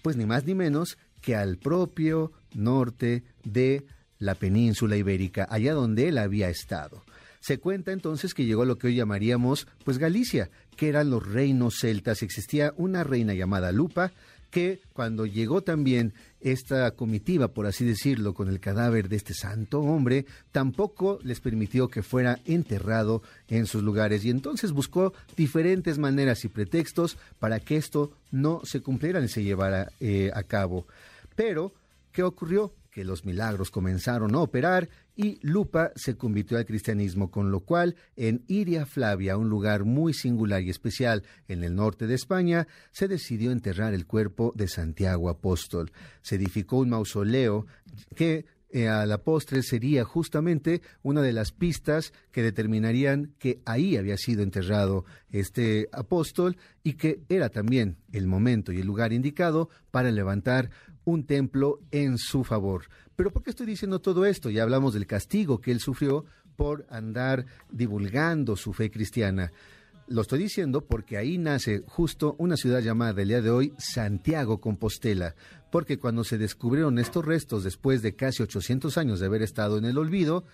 Pues 0.00 0.16
ni 0.16 0.24
más 0.24 0.46
ni 0.46 0.54
menos 0.54 0.96
que 1.20 1.36
al 1.36 1.58
propio 1.58 2.32
norte 2.54 3.24
de 3.44 3.84
la 4.18 4.34
península 4.34 4.96
ibérica, 4.96 5.46
allá 5.50 5.74
donde 5.74 6.08
él 6.08 6.18
había 6.18 6.48
estado. 6.48 7.02
Se 7.40 7.58
cuenta 7.58 7.92
entonces 7.92 8.32
que 8.32 8.46
llegó 8.46 8.62
a 8.62 8.66
lo 8.66 8.78
que 8.78 8.86
hoy 8.86 8.94
llamaríamos 8.94 9.66
pues 9.84 9.98
Galicia, 9.98 10.50
que 10.76 10.88
eran 10.88 11.10
los 11.10 11.26
reinos 11.26 11.78
celtas. 11.78 12.22
Existía 12.22 12.72
una 12.78 13.04
reina 13.04 13.34
llamada 13.34 13.70
Lupa, 13.70 14.12
que 14.50 14.80
cuando 14.92 15.26
llegó 15.26 15.62
también 15.62 16.14
esta 16.40 16.92
comitiva, 16.92 17.48
por 17.48 17.66
así 17.66 17.84
decirlo, 17.84 18.34
con 18.34 18.48
el 18.48 18.60
cadáver 18.60 19.08
de 19.08 19.16
este 19.16 19.34
santo 19.34 19.80
hombre, 19.80 20.26
tampoco 20.52 21.18
les 21.22 21.40
permitió 21.40 21.88
que 21.88 22.04
fuera 22.04 22.38
enterrado 22.44 23.22
en 23.48 23.66
sus 23.66 23.82
lugares 23.82 24.24
y 24.24 24.30
entonces 24.30 24.70
buscó 24.70 25.12
diferentes 25.36 25.98
maneras 25.98 26.44
y 26.44 26.48
pretextos 26.48 27.18
para 27.40 27.58
que 27.60 27.76
esto 27.76 28.12
no 28.30 28.60
se 28.64 28.80
cumpliera 28.80 29.20
ni 29.20 29.28
se 29.28 29.42
llevara 29.42 29.90
eh, 29.98 30.30
a 30.32 30.44
cabo. 30.44 30.86
Pero, 31.34 31.72
¿qué 32.12 32.22
ocurrió? 32.22 32.72
Que 32.94 33.04
los 33.04 33.24
milagros 33.24 33.72
comenzaron 33.72 34.36
a 34.36 34.38
operar 34.38 34.88
y 35.16 35.40
Lupa 35.42 35.90
se 35.96 36.16
convirtió 36.16 36.58
al 36.58 36.64
cristianismo, 36.64 37.28
con 37.28 37.50
lo 37.50 37.60
cual 37.60 37.96
en 38.14 38.44
Iria 38.46 38.86
Flavia, 38.86 39.36
un 39.36 39.48
lugar 39.48 39.84
muy 39.84 40.14
singular 40.14 40.62
y 40.62 40.70
especial 40.70 41.24
en 41.48 41.64
el 41.64 41.74
norte 41.74 42.06
de 42.06 42.14
España, 42.14 42.68
se 42.92 43.08
decidió 43.08 43.50
enterrar 43.50 43.94
el 43.94 44.06
cuerpo 44.06 44.52
de 44.54 44.68
Santiago 44.68 45.28
Apóstol. 45.28 45.90
Se 46.22 46.36
edificó 46.36 46.78
un 46.78 46.90
mausoleo 46.90 47.66
que 48.14 48.46
eh, 48.74 48.88
a 48.88 49.06
la 49.06 49.18
postre 49.18 49.62
sería 49.62 50.02
justamente 50.02 50.82
una 51.04 51.22
de 51.22 51.32
las 51.32 51.52
pistas 51.52 52.12
que 52.32 52.42
determinarían 52.42 53.32
que 53.38 53.60
ahí 53.64 53.96
había 53.96 54.16
sido 54.16 54.42
enterrado 54.42 55.04
este 55.30 55.88
apóstol 55.92 56.56
y 56.82 56.94
que 56.94 57.20
era 57.28 57.50
también 57.50 57.98
el 58.10 58.26
momento 58.26 58.72
y 58.72 58.80
el 58.80 58.86
lugar 58.88 59.12
indicado 59.12 59.68
para 59.92 60.10
levantar 60.10 60.70
un 61.04 61.24
templo 61.24 61.78
en 61.92 62.18
su 62.18 62.42
favor. 62.42 62.86
Pero 63.14 63.30
¿por 63.30 63.44
qué 63.44 63.50
estoy 63.50 63.66
diciendo 63.66 64.00
todo 64.00 64.26
esto? 64.26 64.50
Ya 64.50 64.64
hablamos 64.64 64.92
del 64.92 65.06
castigo 65.06 65.60
que 65.60 65.70
él 65.70 65.78
sufrió 65.78 66.24
por 66.56 66.84
andar 66.90 67.46
divulgando 67.70 68.56
su 68.56 68.72
fe 68.72 68.90
cristiana. 68.90 69.52
Lo 70.06 70.20
estoy 70.20 70.38
diciendo 70.40 70.82
porque 70.82 71.16
ahí 71.16 71.38
nace 71.38 71.82
justo 71.86 72.36
una 72.38 72.58
ciudad 72.58 72.80
llamada 72.80 73.22
el 73.22 73.28
día 73.28 73.40
de 73.40 73.48
hoy 73.48 73.72
Santiago 73.78 74.60
Compostela, 74.60 75.34
porque 75.70 75.98
cuando 75.98 76.24
se 76.24 76.36
descubrieron 76.36 76.98
estos 76.98 77.24
restos 77.24 77.64
después 77.64 78.02
de 78.02 78.14
casi 78.14 78.42
800 78.42 78.98
años 78.98 79.18
de 79.18 79.26
haber 79.26 79.40
estado 79.40 79.78
en 79.78 79.86
el 79.86 79.96
olvido, 79.96 80.44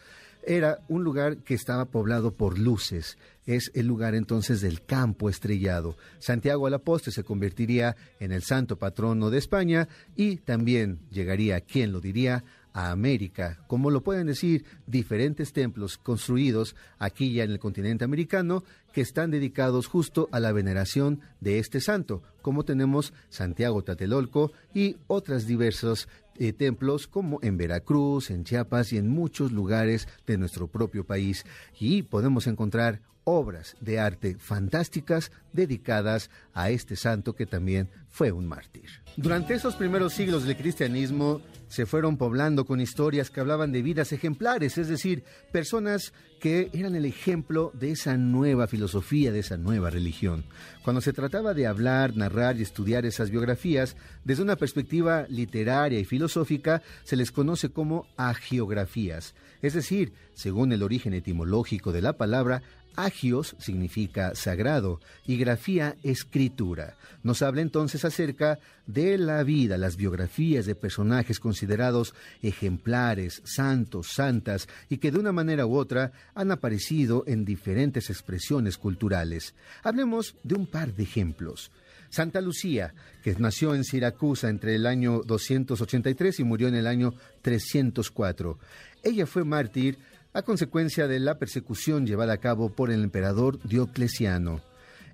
era 0.47 0.79
un 0.89 1.03
lugar 1.03 1.39
que 1.39 1.55
estaba 1.55 1.87
poblado 1.87 2.33
por 2.33 2.61
luces. 2.61 3.19
Es 3.45 3.73
el 3.75 3.89
lugar 3.89 4.15
entonces 4.15 4.61
del 4.61 4.85
campo 4.85 5.29
estrellado. 5.29 5.97
Santiago 6.21 6.69
a 6.69 6.71
la 6.71 6.79
poste 6.79 7.11
se 7.11 7.25
convertiría 7.25 7.97
en 8.21 8.31
el 8.31 8.45
santo 8.45 8.77
patrono 8.77 9.31
de 9.31 9.39
España 9.39 9.89
y 10.15 10.37
también 10.37 11.01
llegaría, 11.11 11.61
¿quién 11.61 11.91
lo 11.91 12.01
diría?, 12.01 12.45
a 12.73 12.91
América, 12.91 13.59
como 13.67 13.91
lo 13.91 14.03
pueden 14.03 14.27
decir 14.27 14.65
diferentes 14.87 15.53
templos 15.53 15.99
construidos 15.99 16.77
aquí 16.99 17.33
ya 17.33 17.45
en 17.45 17.51
el 17.51 17.59
continente 17.59 18.05
americano 18.05 18.65
que 18.93 19.01
están 19.01 19.31
dedicados 19.31 19.87
justo 19.87 20.29
a 20.33 20.41
la 20.41 20.53
veneración 20.53 21.21
de 21.41 21.59
este 21.59 21.81
santo, 21.81 22.23
como 22.43 22.65
tenemos 22.65 23.13
Santiago 23.29 23.83
Tatelolco 23.83 24.53
y 24.75 24.97
otros 25.07 25.47
diversos 25.47 26.09
eh, 26.37 26.53
templos 26.53 27.07
como 27.07 27.39
en 27.43 27.57
Veracruz, 27.57 28.31
en 28.31 28.45
Chiapas 28.45 28.93
y 28.93 28.99
en 28.99 29.09
muchos 29.09 29.53
lugares 29.53 30.09
de 30.27 30.39
nuestro 30.39 30.69
propio 30.69 31.05
país. 31.05 31.45
Y 31.79 32.03
podemos 32.03 32.47
encontrar 32.47 33.03
obras 33.25 33.77
de 33.81 33.99
arte 33.99 34.37
fantásticas 34.39 35.31
dedicadas 35.53 36.31
a 36.55 36.71
este 36.71 36.97
santo 36.97 37.35
que 37.35 37.47
también 37.47 37.89
fue 38.09 38.33
un 38.33 38.47
mártir. 38.47 38.89
Durante 39.17 39.55
esos 39.55 39.77
primeros 39.77 40.13
siglos 40.15 40.45
del 40.45 40.57
cristianismo 40.57 41.41
se 41.69 41.87
fueron 41.87 42.17
poblando 42.17 42.65
con 42.65 42.81
historias 42.81 43.31
que 43.31 43.41
hablaban 43.41 43.71
de 43.71 43.83
vidas 43.83 44.13
ejemplares, 44.13 44.77
es 44.79 44.89
decir, 44.89 45.23
personas 45.53 46.13
que 46.41 46.71
eran 46.73 46.97
el 46.97 47.05
ejemplo 47.05 47.71
de 47.75 47.93
esa 47.93 48.17
nueva 48.17 48.67
filosofía, 48.67 49.31
de 49.31 49.41
esa 49.41 49.57
nueva 49.57 49.91
religión. 49.91 50.45
Cuando 50.83 51.01
se 51.01 51.13
trataba 51.13 51.55
de 51.55 51.67
hablar, 51.67 52.17
narrar 52.17 52.57
y 52.57 52.63
estudiar 52.63 53.05
esas 53.07 53.31
biografías, 53.31 53.97
desde 54.25 54.43
una 54.43 54.57
perspectiva 54.57 55.27
literaria 55.29 56.01
y 56.01 56.05
filosófica, 56.05 56.83
se 57.05 57.17
les 57.17 57.31
conoce 57.31 57.69
como 57.69 58.07
agiografías, 58.17 59.35
es 59.63 59.75
decir, 59.75 60.13
según 60.35 60.73
el 60.73 60.83
origen 60.83 61.13
etimológico 61.13 61.93
de 61.93 62.03
la 62.03 62.15
palabra, 62.15 62.63
Agios 62.97 63.57
significa 63.59 64.35
sagrado 64.35 65.01
y 65.27 65.37
grafía 65.37 65.97
escritura. 66.03 66.97
Nos 67.23 67.43
habla 67.43 67.61
entonces 67.61 68.05
acerca 68.05 68.59
de 68.87 69.19
la 69.19 69.43
vida, 69.43 69.79
las 69.79 69.97
biografías 69.97 70.67
de 70.67 70.75
personajes 70.75 71.39
considerados 71.39 72.15
ejemplares, 72.43 73.43
santos, 73.45 74.09
santas 74.15 74.69
y 74.89 74.99
que 74.99 75.11
de 75.11 75.19
una 75.19 75.33
manera 75.33 75.67
u 75.67 75.77
otra 75.77 76.13
han 76.35 76.51
aparecido 76.51 77.25
en 77.27 77.45
diferentes 77.45 78.11
expresiones 78.11 78.79
culturales. 78.79 79.55
Hablemos 79.83 80.35
de 80.43 80.55
un 80.55 80.67
par 80.67 80.95
de 80.95 81.03
ejemplos. 81.03 81.71
Santa 82.11 82.41
Lucía, 82.41 82.93
que 83.23 83.35
nació 83.37 83.75
en 83.75 83.85
Siracusa 83.85 84.49
entre 84.49 84.75
el 84.75 84.87
año 84.87 85.23
283 85.25 86.41
y 86.41 86.45
murió 86.45 86.67
en 86.67 86.75
el 86.75 86.89
año 86.89 87.15
304. 87.43 88.59
Ella 89.03 89.27
fue 89.27 89.45
mártir 89.45 89.99
a 90.33 90.43
consecuencia 90.43 91.09
de 91.09 91.19
la 91.19 91.39
persecución 91.39 92.07
llevada 92.07 92.35
a 92.35 92.39
cabo 92.39 92.71
por 92.71 92.91
el 92.91 93.03
emperador 93.03 93.61
Diocleciano. 93.63 94.61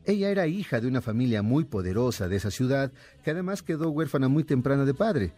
Ella 0.04 0.30
era 0.30 0.46
hija 0.46 0.80
de 0.80 0.86
una 0.86 1.00
familia 1.00 1.42
muy 1.42 1.64
poderosa 1.64 2.28
de 2.28 2.36
esa 2.36 2.50
ciudad, 2.50 2.92
que 3.24 3.32
además 3.32 3.62
quedó 3.62 3.90
huérfana 3.90 4.28
muy 4.28 4.44
temprana 4.44 4.84
de 4.84 4.94
padre. 4.94 5.32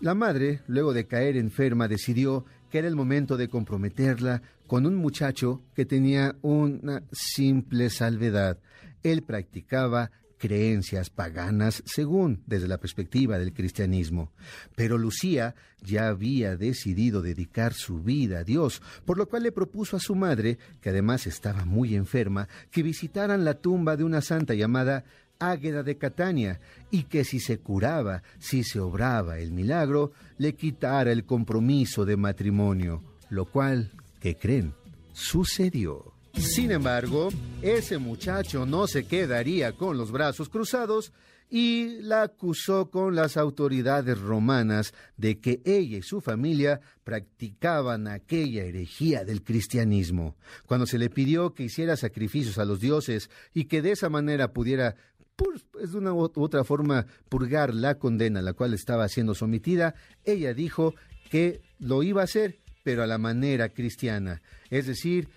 La 0.00 0.14
madre, 0.14 0.60
luego 0.66 0.92
de 0.92 1.06
caer 1.06 1.36
enferma, 1.36 1.88
decidió 1.88 2.44
que 2.70 2.78
era 2.78 2.88
el 2.88 2.96
momento 2.96 3.36
de 3.36 3.48
comprometerla 3.48 4.42
con 4.66 4.86
un 4.86 4.94
muchacho 4.94 5.62
que 5.74 5.84
tenía 5.84 6.36
una 6.42 7.02
simple 7.12 7.90
salvedad. 7.90 8.58
Él 9.02 9.22
practicaba 9.22 10.10
creencias 10.38 11.10
paganas 11.10 11.82
según 11.86 12.42
desde 12.46 12.68
la 12.68 12.78
perspectiva 12.78 13.38
del 13.38 13.52
cristianismo. 13.52 14.32
Pero 14.74 14.98
Lucía 14.98 15.54
ya 15.82 16.08
había 16.08 16.56
decidido 16.56 17.22
dedicar 17.22 17.72
su 17.74 18.02
vida 18.02 18.40
a 18.40 18.44
Dios, 18.44 18.82
por 19.04 19.18
lo 19.18 19.28
cual 19.28 19.44
le 19.44 19.52
propuso 19.52 19.96
a 19.96 20.00
su 20.00 20.14
madre, 20.14 20.58
que 20.80 20.90
además 20.90 21.26
estaba 21.26 21.64
muy 21.64 21.94
enferma, 21.94 22.48
que 22.70 22.82
visitaran 22.82 23.44
la 23.44 23.54
tumba 23.54 23.96
de 23.96 24.04
una 24.04 24.20
santa 24.20 24.54
llamada 24.54 25.04
Águeda 25.38 25.82
de 25.82 25.98
Catania, 25.98 26.60
y 26.90 27.04
que 27.04 27.24
si 27.24 27.40
se 27.40 27.58
curaba, 27.58 28.22
si 28.38 28.64
se 28.64 28.80
obraba 28.80 29.38
el 29.38 29.52
milagro, 29.52 30.12
le 30.38 30.54
quitara 30.54 31.12
el 31.12 31.24
compromiso 31.24 32.04
de 32.04 32.16
matrimonio, 32.16 33.02
lo 33.28 33.44
cual, 33.44 33.92
¿qué 34.20 34.36
creen? 34.36 34.74
Sucedió. 35.12 36.15
Sin 36.38 36.70
embargo, 36.70 37.28
ese 37.62 37.98
muchacho 37.98 38.66
no 38.66 38.86
se 38.86 39.06
quedaría 39.06 39.72
con 39.72 39.96
los 39.96 40.12
brazos 40.12 40.48
cruzados 40.48 41.12
y 41.48 42.00
la 42.00 42.22
acusó 42.22 42.90
con 42.90 43.14
las 43.14 43.36
autoridades 43.36 44.18
romanas 44.18 44.92
de 45.16 45.38
que 45.38 45.60
ella 45.64 45.98
y 45.98 46.02
su 46.02 46.20
familia 46.20 46.80
practicaban 47.04 48.08
aquella 48.08 48.64
herejía 48.64 49.24
del 49.24 49.42
cristianismo. 49.42 50.36
Cuando 50.66 50.86
se 50.86 50.98
le 50.98 51.08
pidió 51.08 51.54
que 51.54 51.64
hiciera 51.64 51.96
sacrificios 51.96 52.58
a 52.58 52.64
los 52.64 52.80
dioses 52.80 53.30
y 53.54 53.64
que 53.64 53.82
de 53.82 53.92
esa 53.92 54.08
manera 54.08 54.52
pudiera 54.52 54.96
pues, 55.36 55.92
de 55.92 55.98
una 55.98 56.12
u 56.12 56.30
otra 56.34 56.64
forma 56.64 57.06
purgar 57.28 57.74
la 57.74 57.96
condena 57.96 58.40
a 58.40 58.42
la 58.42 58.54
cual 58.54 58.74
estaba 58.74 59.08
siendo 59.08 59.34
sometida, 59.34 59.94
ella 60.24 60.54
dijo 60.54 60.94
que 61.30 61.60
lo 61.78 62.02
iba 62.02 62.22
a 62.22 62.24
hacer, 62.24 62.58
pero 62.82 63.02
a 63.02 63.06
la 63.06 63.18
manera 63.18 63.68
cristiana, 63.68 64.42
es 64.70 64.86
decir, 64.86 65.28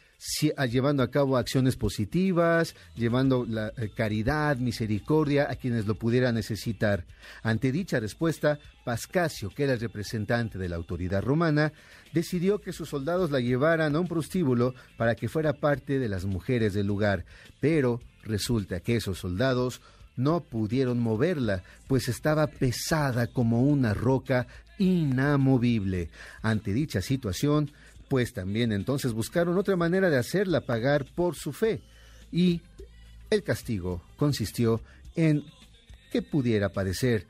llevando 0.70 1.02
a 1.02 1.10
cabo 1.10 1.38
acciones 1.38 1.76
positivas, 1.76 2.76
llevando 2.96 3.46
la 3.48 3.72
eh, 3.78 3.90
caridad, 3.96 4.58
misericordia 4.58 5.48
a 5.50 5.56
quienes 5.56 5.88
lo 5.88 5.96
pudieran 5.96 6.36
necesitar. 6.36 7.06
Ante 7.42 7.72
dicha 7.72 8.00
respuesta, 8.00 8.60
Pascasio, 8.84 9.50
que 9.50 9.64
era 9.64 9.74
el 9.74 9.80
representante 9.80 10.58
de 10.58 10.70
la 10.70 10.76
autoridad 10.76 11.22
romana, 11.22 11.72
decidió 12.12 12.60
que 12.60 12.74
sus 12.74 12.90
soldados 12.90 13.32
la 13.32 13.40
llevaran 13.40 13.96
a 13.96 14.00
un 14.00 14.08
prostíbulo 14.08 14.74
para 14.98 15.16
que 15.16 15.30
fuera 15.30 15.54
parte 15.54 16.00
de 16.00 16.10
las 16.10 16.26
mujeres 16.26 16.74
del 16.74 16.88
lugar, 16.88 17.26
pero 17.60 18.02
resulta 18.24 18.82
que 18.82 18.98
esos 18.98 19.20
soldados 19.20 19.82
no 20.18 20.42
pudieron 20.42 21.00
moverla, 21.00 21.64
pues 21.88 22.10
estaba 22.10 22.48
pesada 22.48 23.28
como 23.28 23.64
una 23.64 23.94
roca 23.94 24.48
inamovible. 24.80 26.10
Ante 26.42 26.74
dicha 26.74 27.02
situación, 27.02 27.72
pues 28.10 28.34
también 28.34 28.72
entonces 28.72 29.14
buscaron 29.14 29.58
otra 29.58 29.76
manera 29.76 30.10
de 30.10 30.18
hacerla 30.18 30.62
pagar 30.62 31.06
por 31.06 31.36
su 31.36 31.54
fe. 31.54 31.82
Y 32.32 32.62
el 33.30 33.44
castigo 33.44 34.02
consistió 34.18 34.82
en 35.16 35.46
que 36.12 36.22
pudiera 36.22 36.70
padecer 36.70 37.28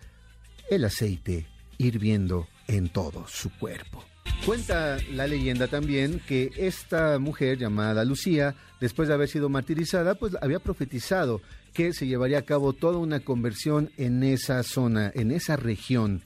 el 0.70 0.86
aceite 0.86 1.48
hirviendo 1.78 2.48
en 2.68 2.90
todo 2.90 3.28
su 3.28 3.50
cuerpo. 3.58 4.04
Cuenta 4.46 4.98
la 5.12 5.28
leyenda 5.28 5.68
también 5.68 6.22
que 6.26 6.52
esta 6.56 7.20
mujer 7.20 7.58
llamada 7.58 8.06
Lucía, 8.06 8.56
después 8.80 9.08
de 9.08 9.14
haber 9.14 9.28
sido 9.28 9.50
martirizada, 9.50 10.16
pues 10.16 10.36
había 10.42 10.60
profetizado 10.60 11.42
que 11.74 11.94
se 11.94 12.08
llevaría 12.08 12.40
a 12.40 12.44
cabo 12.44 12.74
toda 12.74 12.98
una 12.98 13.20
conversión 13.20 13.92
en 13.98 14.24
esa 14.24 14.64
zona, 14.64 15.12
en 15.14 15.32
esa 15.32 15.56
región. 15.56 16.22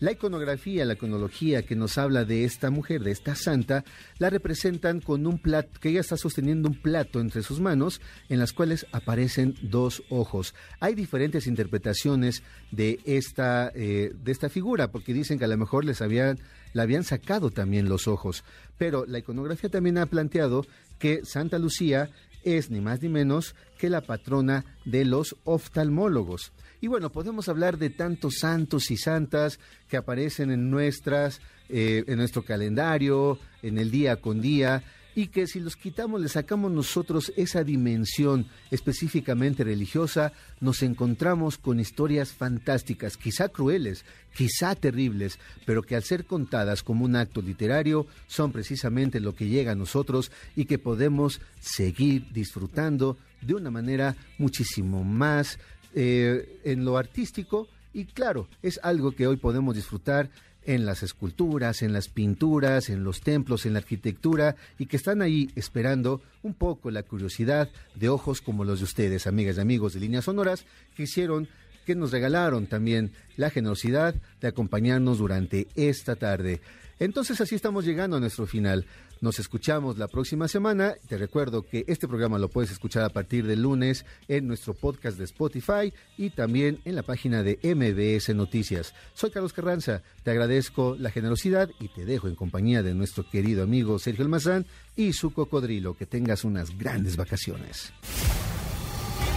La 0.00 0.12
iconografía, 0.12 0.84
la 0.84 0.94
iconología 0.94 1.62
que 1.62 1.74
nos 1.74 1.98
habla 1.98 2.24
de 2.24 2.44
esta 2.44 2.70
mujer, 2.70 3.02
de 3.02 3.10
esta 3.10 3.34
santa, 3.34 3.84
la 4.18 4.30
representan 4.30 5.00
con 5.00 5.26
un 5.26 5.38
plato, 5.38 5.80
que 5.80 5.88
ella 5.88 6.00
está 6.00 6.16
sosteniendo 6.16 6.68
un 6.68 6.76
plato 6.76 7.20
entre 7.20 7.42
sus 7.42 7.58
manos, 7.58 8.00
en 8.28 8.38
las 8.38 8.52
cuales 8.52 8.86
aparecen 8.92 9.56
dos 9.60 10.04
ojos. 10.08 10.54
Hay 10.78 10.94
diferentes 10.94 11.48
interpretaciones 11.48 12.44
de 12.70 13.00
esta, 13.04 13.72
eh, 13.74 14.12
de 14.14 14.32
esta 14.32 14.48
figura, 14.48 14.92
porque 14.92 15.12
dicen 15.12 15.36
que 15.38 15.46
a 15.46 15.48
lo 15.48 15.56
mejor 15.56 15.84
les 15.84 16.00
habían, 16.00 16.38
la 16.74 16.84
habían 16.84 17.02
sacado 17.02 17.50
también 17.50 17.88
los 17.88 18.06
ojos. 18.06 18.44
Pero 18.76 19.04
la 19.04 19.18
iconografía 19.18 19.68
también 19.68 19.98
ha 19.98 20.06
planteado 20.06 20.64
que 21.00 21.24
Santa 21.24 21.58
Lucía 21.58 22.08
es 22.44 22.70
ni 22.70 22.80
más 22.80 23.02
ni 23.02 23.08
menos 23.08 23.56
que 23.78 23.90
la 23.90 24.00
patrona 24.00 24.64
de 24.84 25.04
los 25.04 25.36
oftalmólogos. 25.42 26.52
Y 26.80 26.86
bueno, 26.86 27.10
podemos 27.10 27.48
hablar 27.48 27.76
de 27.76 27.90
tantos 27.90 28.38
santos 28.38 28.90
y 28.90 28.96
santas 28.96 29.58
que 29.88 29.96
aparecen 29.96 30.50
en 30.52 30.70
nuestras, 30.70 31.40
eh, 31.68 32.04
en 32.06 32.18
nuestro 32.18 32.42
calendario, 32.42 33.38
en 33.62 33.78
el 33.78 33.90
día 33.90 34.16
con 34.16 34.40
día, 34.40 34.84
y 35.18 35.26
que 35.26 35.48
si 35.48 35.58
los 35.58 35.74
quitamos, 35.74 36.20
le 36.20 36.28
sacamos 36.28 36.70
nosotros 36.70 37.32
esa 37.36 37.64
dimensión 37.64 38.46
específicamente 38.70 39.64
religiosa, 39.64 40.32
nos 40.60 40.84
encontramos 40.84 41.58
con 41.58 41.80
historias 41.80 42.30
fantásticas, 42.30 43.16
quizá 43.16 43.48
crueles, 43.48 44.04
quizá 44.32 44.76
terribles, 44.76 45.40
pero 45.66 45.82
que 45.82 45.96
al 45.96 46.04
ser 46.04 46.24
contadas 46.24 46.84
como 46.84 47.04
un 47.04 47.16
acto 47.16 47.42
literario 47.42 48.06
son 48.28 48.52
precisamente 48.52 49.18
lo 49.18 49.34
que 49.34 49.48
llega 49.48 49.72
a 49.72 49.74
nosotros 49.74 50.30
y 50.54 50.66
que 50.66 50.78
podemos 50.78 51.40
seguir 51.58 52.30
disfrutando 52.32 53.18
de 53.40 53.54
una 53.54 53.72
manera 53.72 54.14
muchísimo 54.38 55.02
más 55.02 55.58
eh, 55.94 56.60
en 56.64 56.84
lo 56.84 56.96
artístico 56.96 57.68
y 57.92 58.04
claro, 58.04 58.48
es 58.62 58.78
algo 58.82 59.12
que 59.12 59.26
hoy 59.26 59.36
podemos 59.36 59.74
disfrutar 59.74 60.30
en 60.64 60.84
las 60.84 61.02
esculturas, 61.02 61.80
en 61.82 61.94
las 61.94 62.08
pinturas, 62.08 62.90
en 62.90 63.02
los 63.02 63.22
templos, 63.22 63.64
en 63.64 63.72
la 63.72 63.78
arquitectura 63.78 64.54
y 64.78 64.86
que 64.86 64.98
están 64.98 65.22
ahí 65.22 65.50
esperando 65.56 66.20
un 66.42 66.52
poco 66.52 66.90
la 66.90 67.02
curiosidad 67.02 67.70
de 67.94 68.08
ojos 68.10 68.42
como 68.42 68.64
los 68.64 68.80
de 68.80 68.84
ustedes, 68.84 69.26
amigas 69.26 69.56
y 69.56 69.60
amigos 69.60 69.94
de 69.94 70.00
Líneas 70.00 70.26
Sonoras, 70.26 70.66
que 70.94 71.04
hicieron 71.04 71.48
que 71.86 71.94
nos 71.94 72.12
regalaron 72.12 72.66
también 72.66 73.12
la 73.38 73.48
generosidad 73.48 74.14
de 74.42 74.48
acompañarnos 74.48 75.18
durante 75.18 75.68
esta 75.74 76.16
tarde. 76.16 76.60
Entonces 76.98 77.40
así 77.40 77.54
estamos 77.54 77.86
llegando 77.86 78.18
a 78.18 78.20
nuestro 78.20 78.46
final. 78.46 78.84
Nos 79.20 79.38
escuchamos 79.38 79.98
la 79.98 80.06
próxima 80.06 80.46
semana. 80.46 80.94
Te 81.08 81.18
recuerdo 81.18 81.62
que 81.62 81.84
este 81.88 82.06
programa 82.06 82.38
lo 82.38 82.48
puedes 82.48 82.70
escuchar 82.70 83.04
a 83.04 83.08
partir 83.08 83.46
del 83.46 83.62
lunes 83.62 84.04
en 84.28 84.46
nuestro 84.46 84.74
podcast 84.74 85.18
de 85.18 85.24
Spotify 85.24 85.92
y 86.16 86.30
también 86.30 86.80
en 86.84 86.94
la 86.94 87.02
página 87.02 87.42
de 87.42 87.58
MBS 87.62 88.34
Noticias. 88.34 88.94
Soy 89.14 89.30
Carlos 89.30 89.52
Carranza, 89.52 90.02
te 90.22 90.30
agradezco 90.30 90.96
la 90.98 91.10
generosidad 91.10 91.68
y 91.80 91.88
te 91.88 92.04
dejo 92.04 92.28
en 92.28 92.36
compañía 92.36 92.82
de 92.82 92.94
nuestro 92.94 93.28
querido 93.28 93.64
amigo 93.64 93.98
Sergio 93.98 94.24
Almazán 94.24 94.66
y 94.94 95.12
su 95.12 95.32
cocodrilo. 95.32 95.96
Que 95.96 96.06
tengas 96.06 96.44
unas 96.44 96.76
grandes 96.78 97.16
vacaciones. 97.16 97.92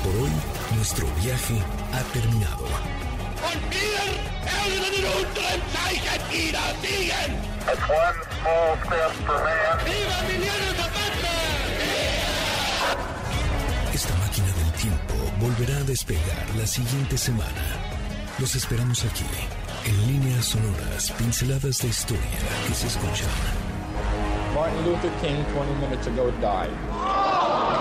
Por 0.04 0.16
hoy, 0.16 0.32
nuestro 0.76 1.08
viaje 1.24 1.60
ha 1.92 2.04
terminado. 2.14 2.66
Esta 13.93 14.16
máquina 14.16 14.47
del 14.47 14.72
tiempo 14.74 15.14
volverá 15.39 15.78
a 15.78 15.84
despegar 15.84 16.55
la 16.57 16.66
siguiente 16.66 17.18
semana. 17.18 17.49
Los 18.39 18.55
esperamos 18.55 19.03
aquí, 19.05 19.26
en 19.86 20.07
líneas 20.07 20.45
sonoras, 20.45 21.12
pinceladas 21.12 21.78
de 21.80 21.88
historia 21.89 22.39
que 22.68 22.74
se 22.74 22.88
escuchan. 22.88 23.30
Martin 24.55 24.86
Luther 24.86 25.12
King 25.22 25.43
20 25.53 25.76
minutes 25.80 26.07
ago 26.07 26.32
died. 26.41 27.81